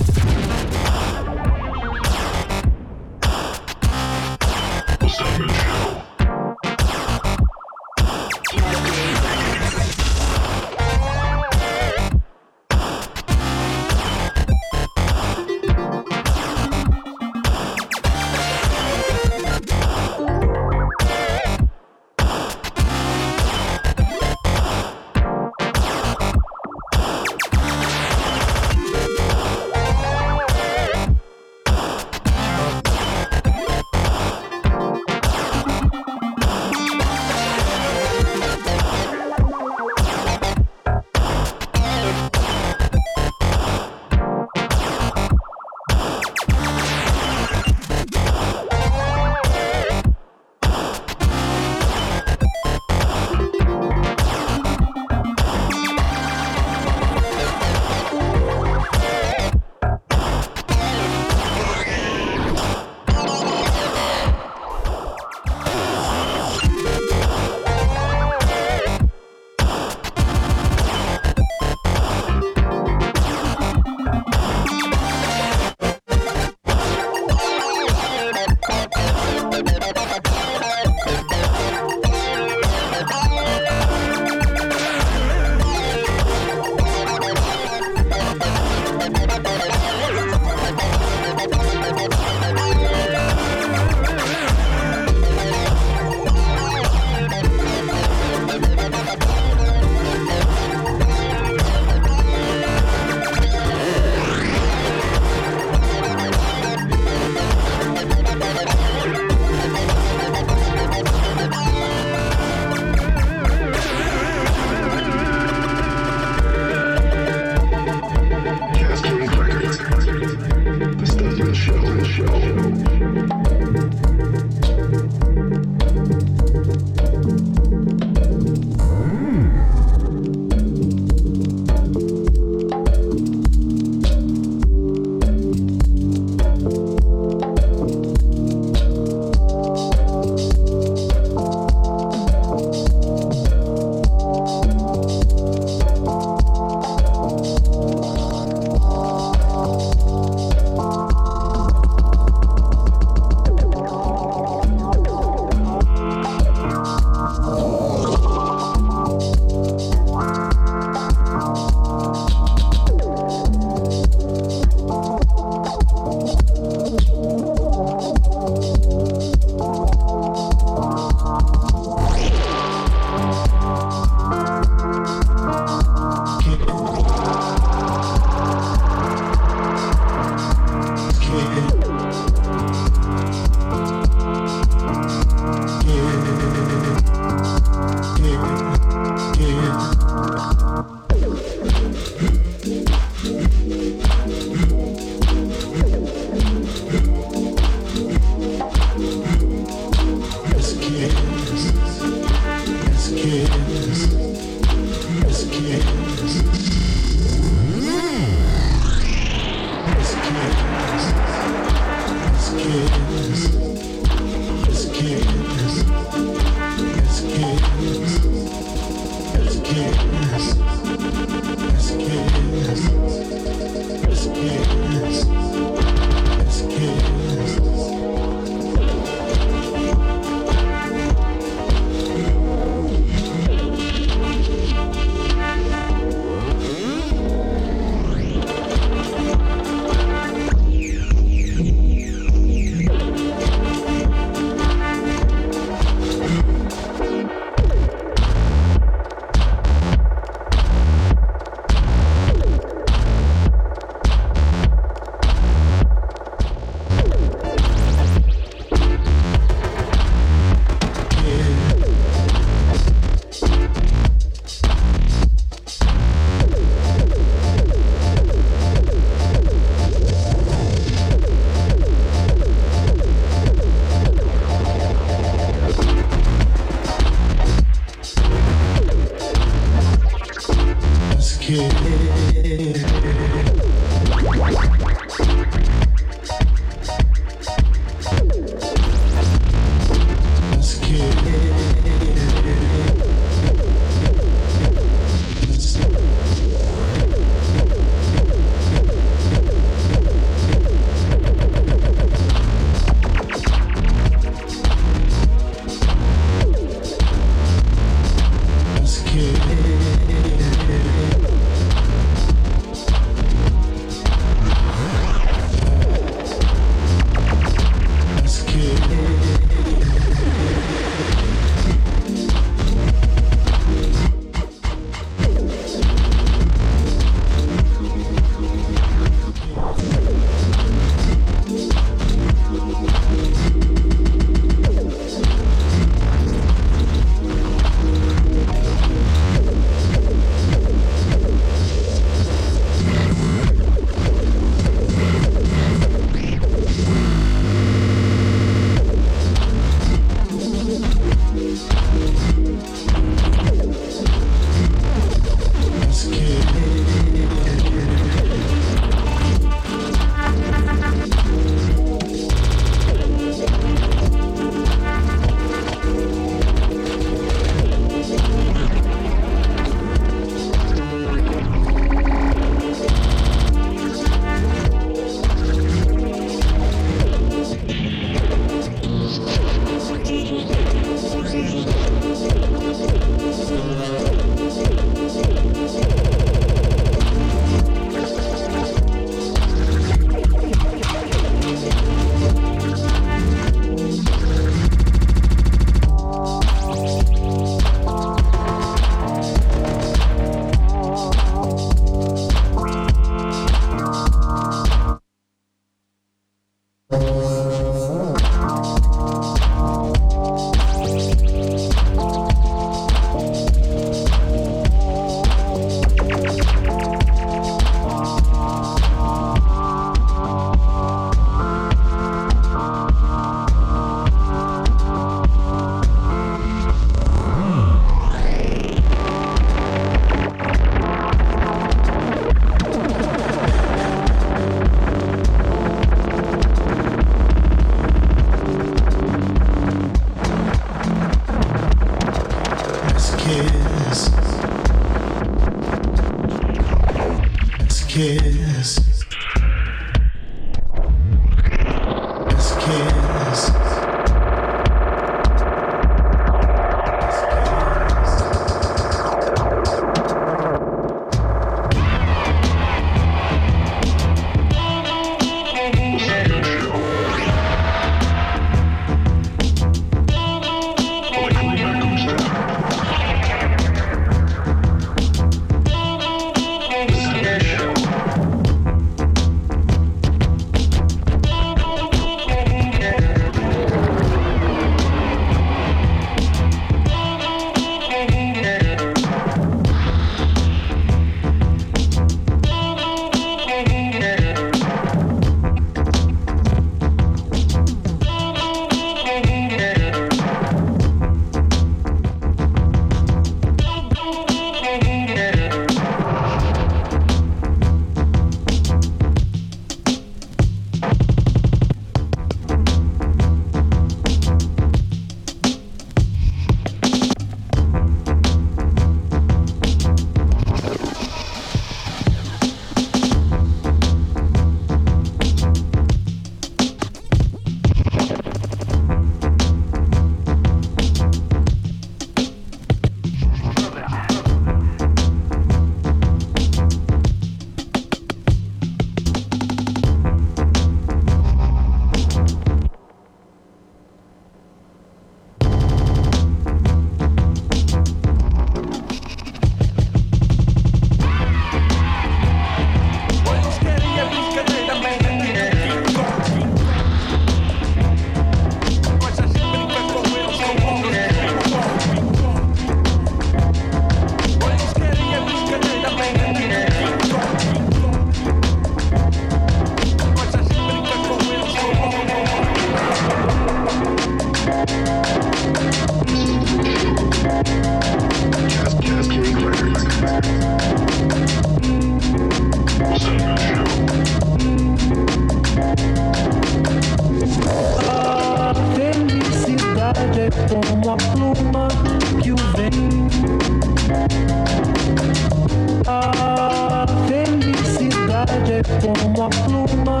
[598.80, 600.00] como a pluma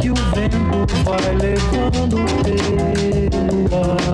[0.00, 4.08] que o vento vai levando pelo ar.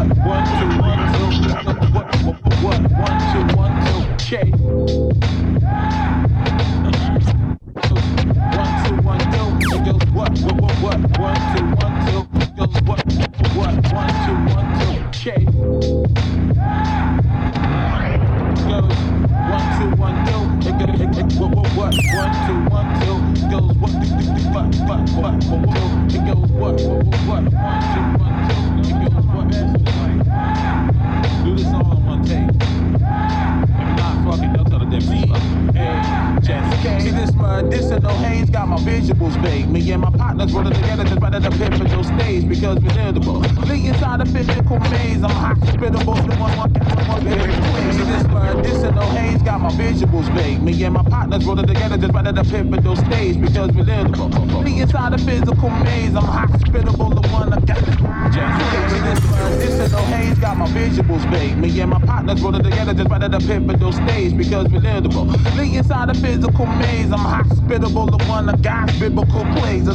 [0.03, 1.31] What what one two one two?
[1.93, 4.03] What what what one two one two?
[4.19, 4.51] Check.
[8.59, 9.49] One two one two.
[9.63, 12.23] It goes what what what what one two one two.
[12.41, 13.01] It goes what
[13.55, 14.95] what one two one two.
[15.13, 15.45] Check.
[18.67, 18.99] Goes
[19.47, 20.43] one two one two.
[20.69, 23.19] It goes it, it, what what what one two one two.
[23.51, 23.95] Goes what
[24.51, 26.13] what what what what what.
[26.13, 28.02] It goes what what what what one one two.
[36.83, 37.05] Jess.
[37.05, 39.71] See this medicinal haze got my visuals vague.
[39.71, 43.39] Me and my partners rolling together just right at the pivotal stage because we're irritable.
[43.69, 46.15] Lee inside a physical maze, I'm hospitable.
[46.15, 46.73] The one, one,
[47.09, 50.61] one, See this medicinal haze got my visuals vague.
[50.63, 54.29] Me and my partners rolling together just right at the pivotal stage because we're irritable.
[54.63, 57.11] Lee inside a physical maze, I'm hospitable.
[57.11, 58.12] The one I got.
[58.33, 61.59] This medicinal haze got my visuals vague.
[61.59, 65.27] Me and my partners rolling together just right the pivotal stage because we're irritable.
[65.57, 68.07] Lee inside a physical maze, I'm hospitable.
[68.07, 68.23] The
[68.63, 69.87] got biblical plays.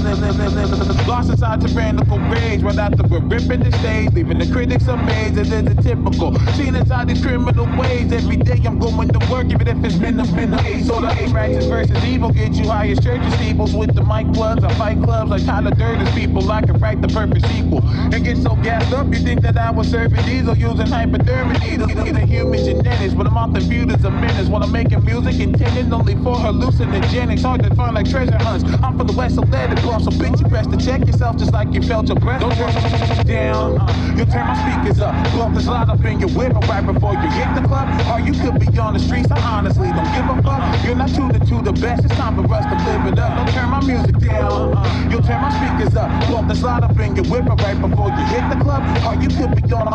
[1.07, 5.38] Lost inside tyrannical rage right after we're the stage, leaving the critics amazed.
[5.38, 6.38] It is typical.
[6.53, 8.11] Seen inside these criminal ways.
[8.11, 10.84] Every day I'm going to work, if it's been a been a day.
[10.84, 14.64] So the eight righteous versus evil get you higher churches, steeples with the mic plugs.
[14.64, 16.51] I fight clubs like Tyler Durden's people.
[16.51, 19.07] I can write the perfect sequel and get so gassed up.
[19.07, 21.91] You think that I was serving diesel using hypodermic needles?
[21.91, 25.93] Either human genetics, but I'm often viewed as a menace when I'm making music intended
[25.93, 27.41] only for hallucinogenics.
[27.41, 28.65] Hard to find like treasure hunts.
[28.83, 29.99] I'm from the west, so let it blow.
[29.99, 32.41] So bitch, you best to check yourself just like you felt your breath.
[32.41, 33.79] Don't turn down.
[33.79, 35.13] Uh, you turn my speakers up.
[35.31, 37.87] Bump the slide up in your whip it right before you hit the club.
[38.11, 39.31] Or you could be on the streets.
[39.31, 40.83] I honestly don't give a fuck.
[40.83, 42.03] You're not true to two the best.
[42.03, 43.37] It's time for us to live it up.
[43.37, 44.75] Don't turn my music down.
[44.75, 46.09] Uh, you'll turn my speakers up.
[46.27, 48.84] Bump the slide up in your whip it right before you hit the club.
[49.06, 49.88] Or you could be on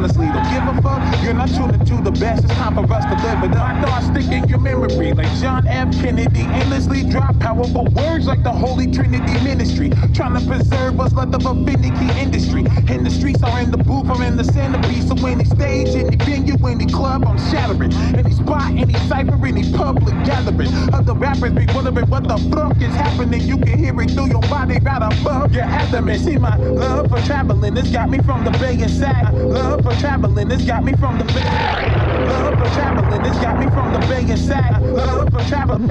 [0.00, 1.02] honestly don't give a fuck.
[1.22, 2.44] You're not true to the best.
[2.44, 3.50] It's time for us to live it.
[3.50, 5.92] My thoughts stick in your memory like John F.
[6.00, 6.40] Kennedy.
[6.40, 9.90] Endlessly drop powerful words like the Holy Trinity ministry.
[10.14, 12.60] Trying to preserve us like the finicky industry.
[12.94, 15.08] In the streets or in the booth or in the centerpiece.
[15.08, 17.92] So any stage, any venue, any club, I'm shattering.
[18.14, 20.70] Any spot, any cipher, any public gathering.
[20.94, 23.42] Other rappers be wondering what the fuck is happening.
[23.42, 26.18] You can hear it through your body, right above your abdomen.
[26.18, 29.32] See my love for traveling, it's got me from the Bay and Sac.
[29.32, 31.90] Love for traveling, it's got me from the Bay.
[32.24, 34.80] Love for traveling, it's got me from the Bay and Sac.
[34.80, 35.88] Love for traveling,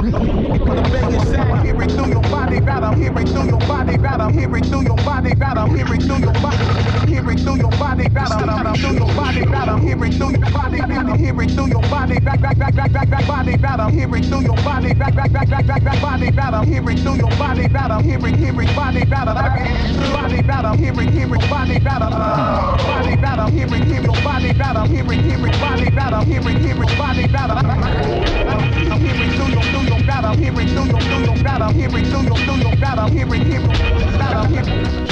[0.58, 1.62] from the Bay and Sac.
[1.64, 2.84] Hear it through your body, right?
[2.84, 4.20] I'm hearing through your body, right?
[4.22, 5.58] I'm hearing through your body, right?
[5.58, 8.32] I'm hearing through your body, hearing through your body, right?
[8.32, 9.70] I'm through your body, right?
[9.70, 13.10] I'm hearing through your body, I'm hearing through your body, back, back, back, back, back,
[13.10, 13.80] back, body, right?
[13.80, 16.54] I'm hearing through your body, back, back, back, back, back, back, body, right?
[16.54, 17.92] I'm hearing through your body, right?
[17.92, 19.79] I'm hearing, hearing body, right?
[20.44, 20.68] Body?
[20.68, 22.02] I'm hearing, hearing body, right?
[22.02, 23.40] Uh, body, right?
[23.40, 24.54] I'm hearing, hearing body?
[24.60, 25.90] I'm hearing, hearing body?
[25.98, 27.50] I'm hearing, hearing body, right?
[27.50, 30.24] Uh, I'm hearing through your, your, right?
[30.26, 31.62] I'm hearing through your, your, right?
[31.62, 33.00] I'm hearing through your, your, right?
[33.00, 33.72] I'm hearing, hearing?
[33.72, 35.10] I'm hearing.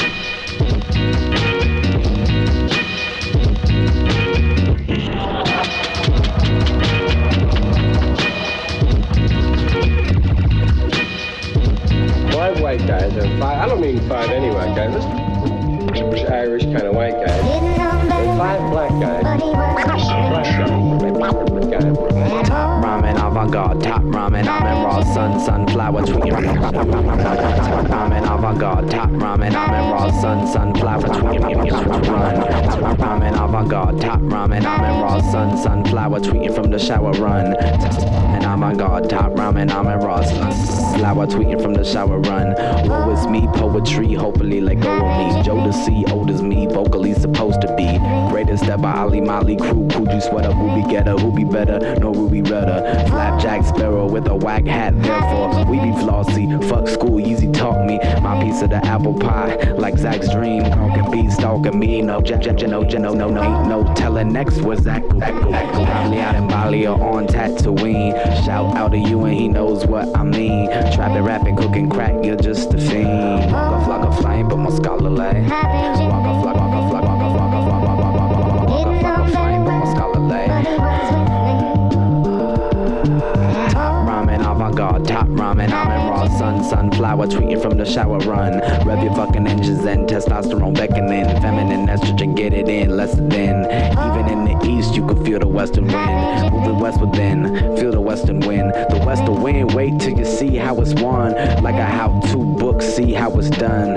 [12.77, 16.95] White guys and five, I don't mean five any white guys, just Irish kind of
[16.95, 17.41] white guys.
[17.41, 19.41] And five black guys.
[22.47, 26.61] Top ramen avant-garde, top ramen, I'm in raw sun, sunflower tweeting.
[26.61, 31.69] Top ramen avant-garde, top ramen, I'm in raw sun, sunflower tweeting.
[31.69, 37.55] Top ramen avant-garde, top ramen, I'm in raw sun, sunflower tweeting from the shower run.
[37.55, 39.09] And I'm in avant-garde.
[39.09, 40.51] top ramen, I'm in raw sun.
[40.51, 42.55] sunflower tweeting from the shower run.
[42.87, 45.43] Woe is me, poetry, hopefully let go of me.
[45.43, 47.97] Jodeci, old as me, vocally supposed to be.
[48.31, 52.41] Greatest ever, Ali Molly crew, could Coogi sweater, Ruby getter, who be better, no Ruby
[52.41, 52.86] redder.
[53.09, 56.47] Flapjack sparrow with a whack hat, therefore we be flossy.
[56.67, 57.99] Fuck school, easy talk me.
[58.21, 60.63] My piece of the apple pie, like Zach's dream.
[60.63, 64.61] Talking beat, stalking me, no, j- j- no, j- no, no, no, no telling next
[64.61, 65.03] was Zach.
[65.07, 68.13] Probably out in Bali or on Tatooine.
[68.45, 70.67] Shout out to you and he knows what I mean.
[70.93, 73.51] Trapping, rapping, cooking crack, you're just a fiend.
[73.51, 75.41] Walk off like a flame, but my scholarly.
[75.47, 78.21] Walk off like, walk off like, walk off, walk off, walk off, walk off, walk
[78.21, 80.47] off, walk off like a flame, but my scholarly.
[81.57, 81.86] Top
[86.69, 88.59] sun, sunflower, tweeting from the shower run.
[88.85, 91.25] Rev your fucking engines and testosterone beckoning.
[91.41, 93.65] Feminine estrogen, get it in, less than.
[93.65, 96.51] Even in the east, you can feel the western wind.
[96.51, 98.73] Moving westward then, feel the western wind.
[98.89, 101.33] The western wind, wait till you see how it's won.
[101.61, 103.93] Like a how-to book, see how it's done.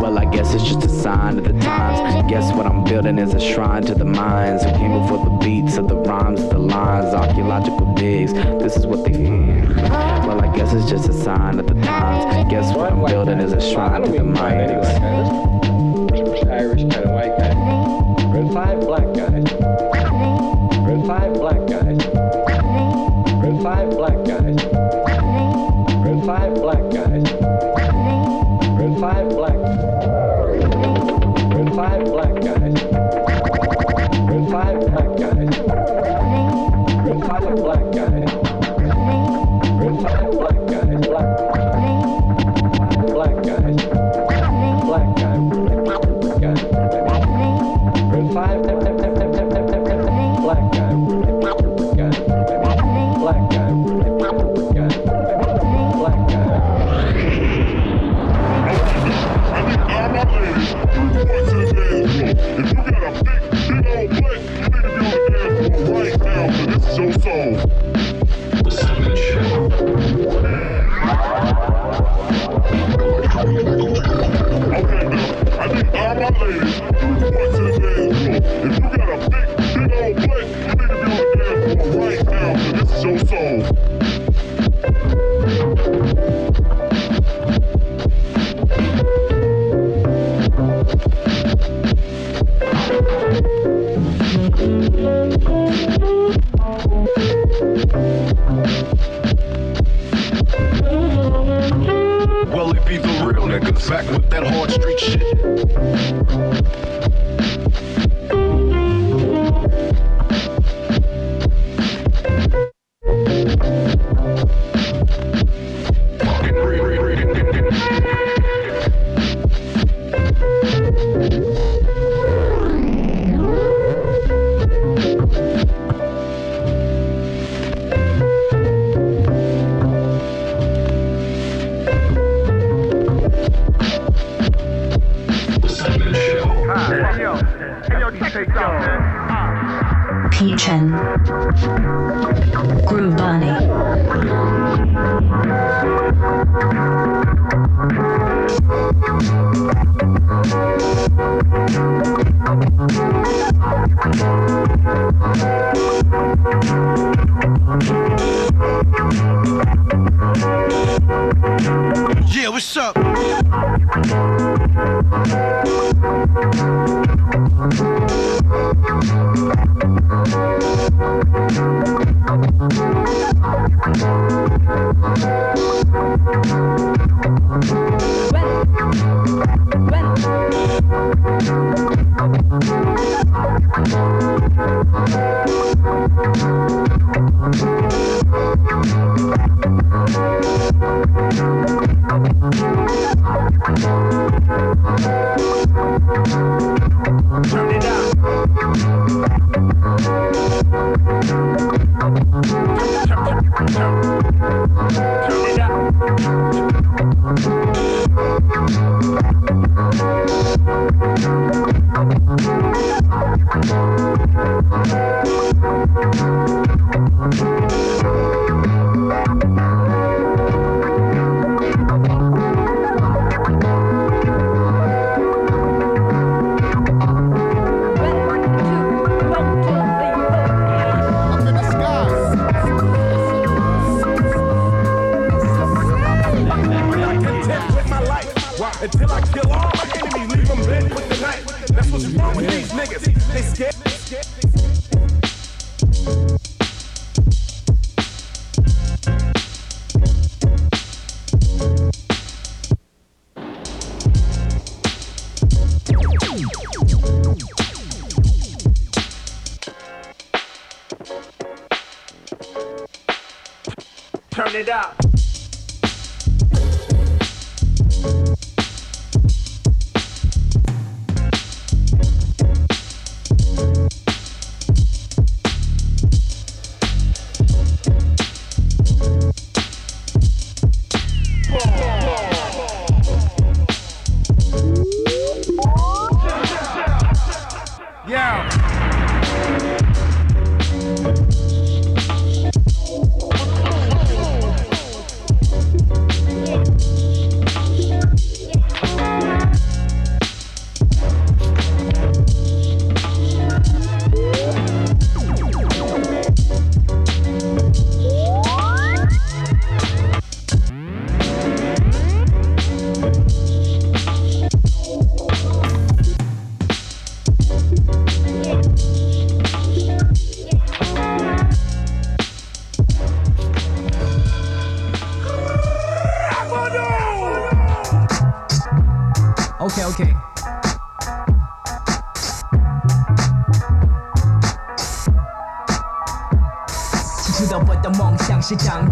[0.00, 2.30] Well, I guess it's just a sign of the times.
[2.30, 5.76] Guess what I'm building is a shrine to the minds who came before the beats
[5.76, 8.32] of the rhymes, the lines, archaeological digs.
[8.32, 9.66] This is what they fear.
[9.76, 12.37] Well, I guess it's just a sign of the times.
[12.46, 14.86] Guess what I'm building is a shrine to the minds.
[16.48, 17.17] Irish kind of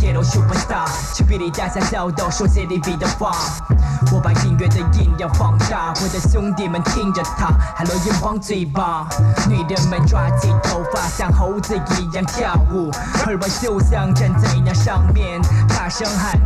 [0.07, 3.33] Ghetto Superstar，去比你大家笑都说 City B 的话。
[4.13, 9.09] 我把音乐的音量放大，我的兄弟们听着它，还落眼往嘴巴。
[9.49, 12.89] 女人们抓起头发，像猴子一样跳舞，
[13.27, 16.39] 而我就像站在那上面，大声喊，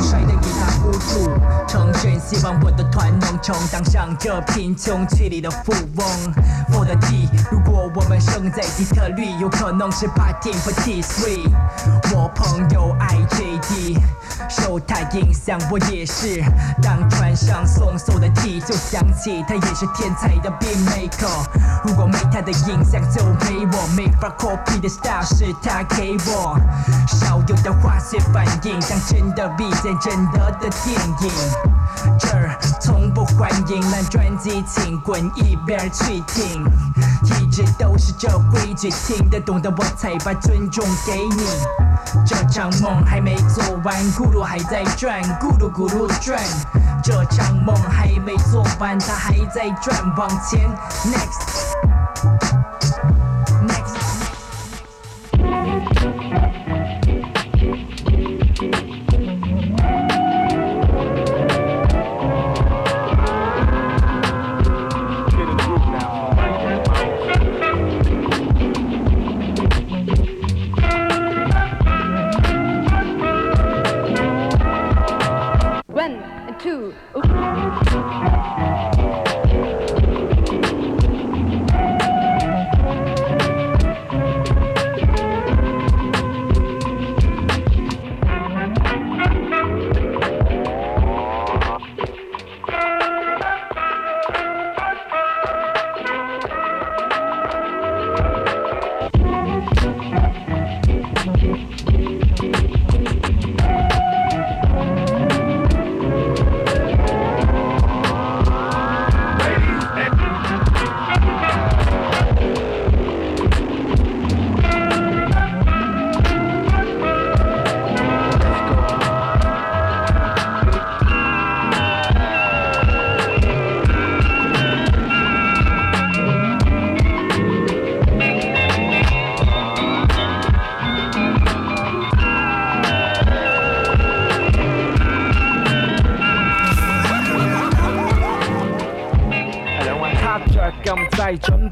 [0.00, 1.28] 摔得一塌糊涂。
[1.66, 6.06] 诚真希望我的团能充当上这贫穷区里的富翁。
[6.74, 11.48] For the T，如果我们生在底特律，有可能是 Party for T3。
[12.12, 13.96] 我朋友 IJD，
[14.50, 16.42] 受他影响，我也是。
[16.82, 21.46] 当穿上松松的 T，就想起他也是天才的 beat maker。
[21.84, 26.58] 如果没他的影响，就没我，没法 copy 的 style 是他给我。
[27.06, 29.70] 少有的化学反应，像真的比
[30.02, 31.30] 真的的电影。
[32.18, 36.62] 这儿从不欢迎烂专辑，请滚一边去听。
[37.24, 41.46] 一直都是这规矩，听得懂的我才把尊重给你。
[42.26, 46.38] 这场梦还没做完，咕噜还在转，咕噜咕噜转。
[47.02, 50.68] 这场梦还没做完，它还在转，往前。
[51.06, 52.73] next。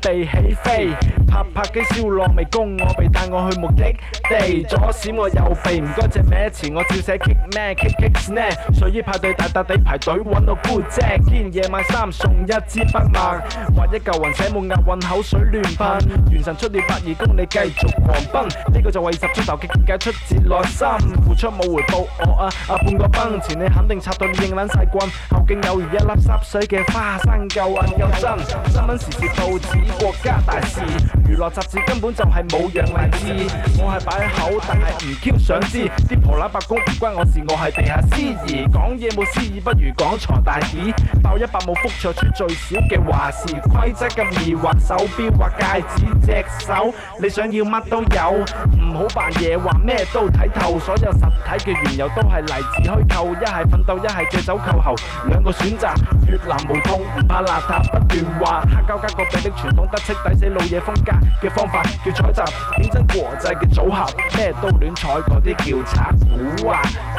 [0.03, 0.91] 地起飛。
[1.33, 3.85] 拍拍機燒落未攻我鼻，帶我去目的
[4.29, 4.63] 地。
[4.69, 8.75] 左閃我右避，唔該隻咩詞我照寫 kick 咩 kick kick snare。
[8.79, 13.41] 睡衣派對大笪地排隊揾到姑姐，堅夜晚三送一支筆墨，
[13.75, 16.31] 畫一嚿雲寫滿押韻口水亂噴。
[16.31, 20.89] 元神出了百二公里繼續狂奔，呢、個就係二十出頭嘅境界出自內心，
[21.25, 25.09] 付出冇回報我啊啊半個崩，前你肯定插到你應撚晒棍，
[25.52, 28.38] 後勁有如一粒濕水嘅花生夠硬夠真。
[28.72, 30.82] 新聞時事報紙國家大事，
[31.28, 33.82] 娛樂雜誌根本就係冇樣勵志。
[33.82, 48.46] 我係擺口，但係唔 Q 想知，啲婆乸白宮唔關我事，我係地下司儀，講嘢冇詩意，不如講床大椅，爆一百冇覆卓出最少嘅話事規則咁易畫手錶畫戒指隻手，你想要乜都有，
[48.93, 54.95] 唔好扮嘢話咩都睇透，所有實體嘅緣由都係嚟自虛構，一係奮鬥，一係借酒扣喉，
[55.29, 55.95] 兩個選擇，
[56.29, 62.43] 越南無痛唔怕邋遢，不斷話黑膠加個比的傳統得戚抵死老嘢風格嘅方法叫採集，
[62.83, 64.07] 認真國際嘅組合，
[64.37, 66.29] 咩都亂睬嗰啲叫賊古
[66.69, 66.71] 惑，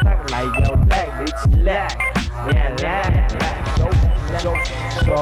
[0.04, 1.68] 得嚟又叻，你似叻，
[2.46, 2.86] 叻叻
[3.40, 3.42] 叻，
[4.38, 4.46] 數數
[5.04, 5.12] 數。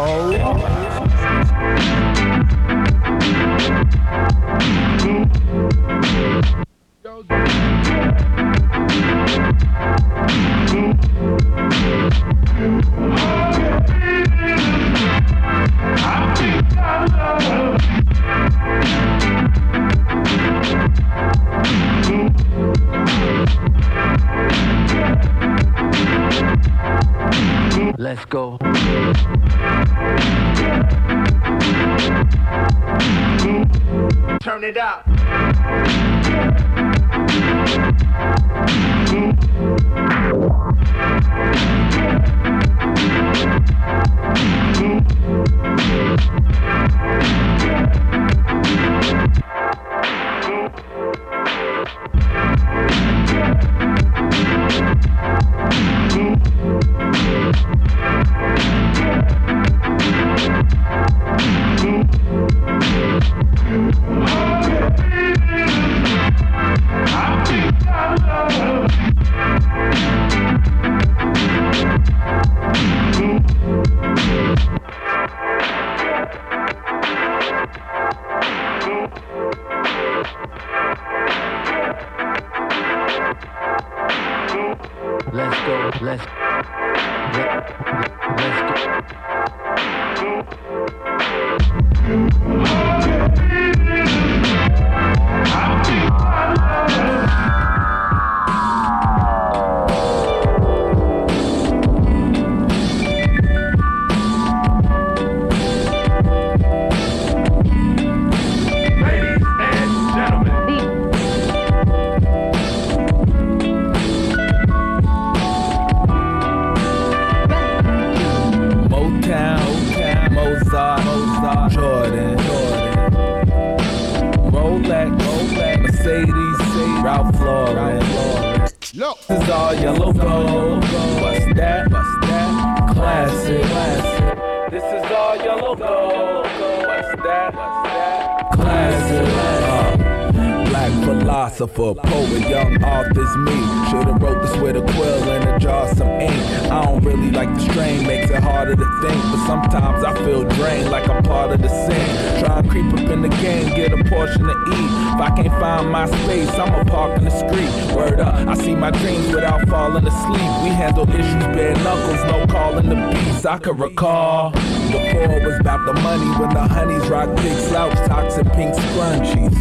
[163.62, 168.44] Can recall before it was about the money when the honeys rock big slouch, toxic
[168.52, 169.54] pink scrunchies.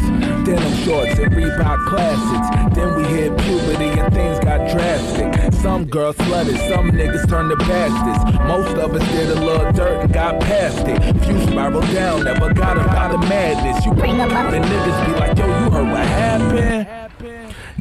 [0.44, 2.76] Denim shorts and Reebok classics.
[2.76, 5.54] Then we hit puberty and things got drastic.
[5.62, 8.40] Some girls flooded, some niggas turned to bastards.
[8.48, 11.00] Most of us did a little dirt and got past it.
[11.24, 13.86] Few spiraled down, never got them out of madness.
[13.86, 17.11] You bring up and niggas be like, yo, you heard what happened?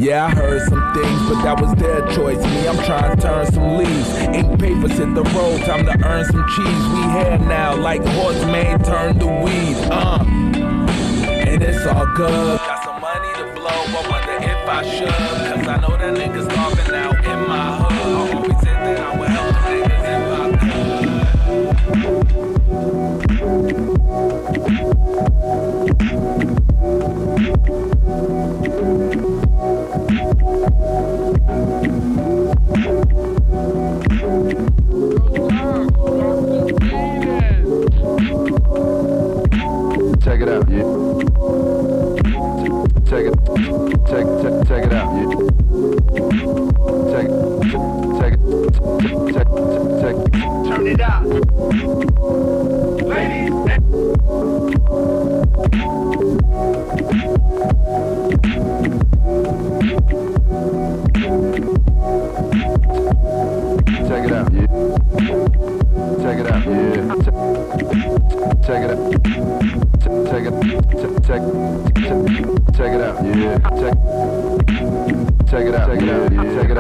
[0.01, 2.39] Yeah, I heard some things, but that was their choice.
[2.39, 4.09] Me, I'm trying to turn some leaves.
[4.35, 6.85] Ink papers hit the road, time to earn some cheese.
[6.89, 9.77] We here now, like horse mane turn to weed.
[9.93, 12.59] Uh, and it's all good.
[12.61, 15.09] Got some money to blow, I wonder if I should.
[15.11, 17.93] Cause I know that niggas starving out in my hood.
[17.93, 20.31] I always said that I would help the niggas if
[24.65, 24.90] I could.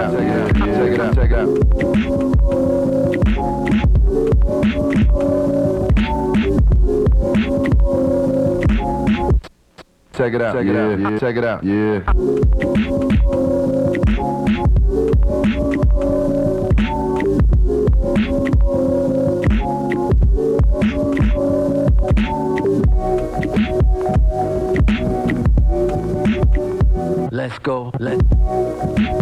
[0.00, 0.12] Out.
[0.12, 0.76] Check it out, check it out, yeah.
[0.76, 1.48] Check it out, check it out.
[10.12, 11.18] Check it out, check it out, yeah.
[11.18, 12.00] Check it out, yeah.
[27.32, 27.92] Let's go.
[27.98, 29.19] Let.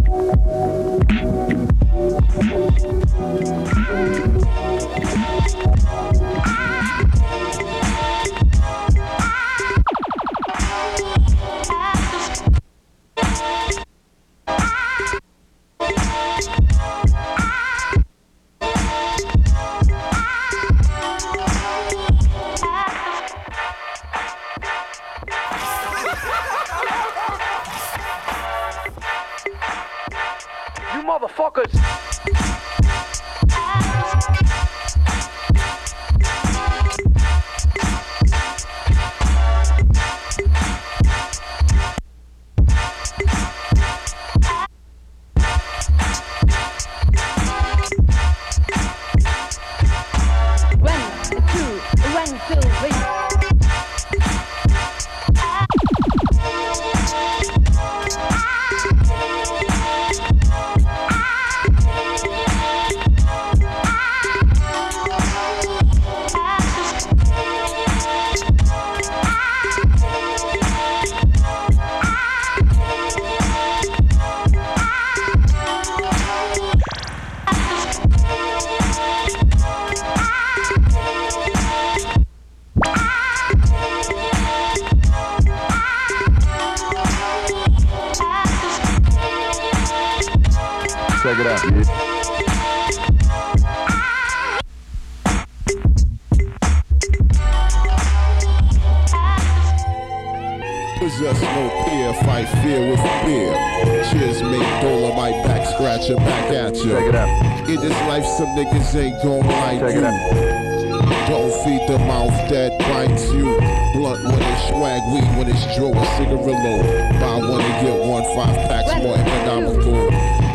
[108.89, 110.05] Some niggas ain't gon' like Check you.
[110.05, 111.29] it.
[111.29, 113.45] Don't feed the mouth that bites you.
[113.93, 116.83] Blunt when it's swag, weed when it's draw a cigarillo.
[117.21, 120.09] Buy one and get one, five packs more economical.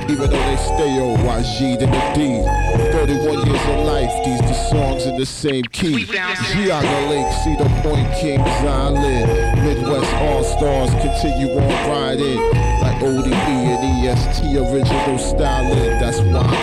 [0.10, 2.43] Even though they stay old, YG than the D.
[2.91, 6.05] 31 years of life, these the songs in the same key.
[6.05, 9.64] Geauga Lake, Cedar Point Kings Island.
[9.64, 12.38] Midwest All Stars continue on riding.
[12.81, 15.99] Like ODB and EST original styling.
[15.99, 16.62] That's why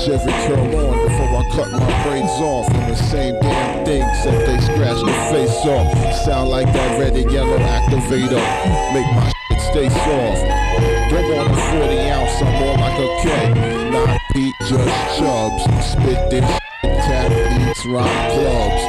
[0.00, 2.68] my Jheri curl on before I cut my braids off.
[2.70, 6.24] And the same damn thing, except they scratch the face off.
[6.24, 8.40] Sound like that red and yellow activator.
[8.94, 11.10] Make my shit stay soft.
[11.10, 13.90] Don't want a 40 ounce, I'm more like a K.
[13.90, 15.64] Not Pete, just chubs.
[15.84, 18.82] Spit this shit, tap beats, rock clubs.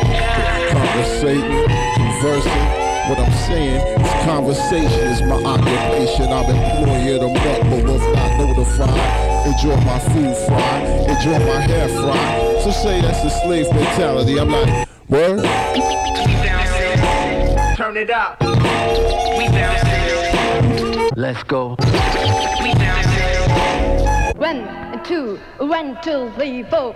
[0.72, 2.81] Conversating, conversing.
[3.12, 6.32] What I'm saying is conversation is my occupation.
[6.32, 9.46] I'm employee of the month, but was not notified.
[9.48, 10.80] Enjoy my food fry,
[11.10, 12.62] enjoy my hair fry.
[12.64, 14.40] So say that's the slave mentality.
[14.40, 15.44] I'm like, word?
[17.76, 18.38] Turn it up.
[21.18, 21.76] Let's go.
[24.38, 26.96] One, two, one, two, three, four.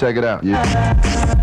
[0.00, 1.36] Check it out, yeah.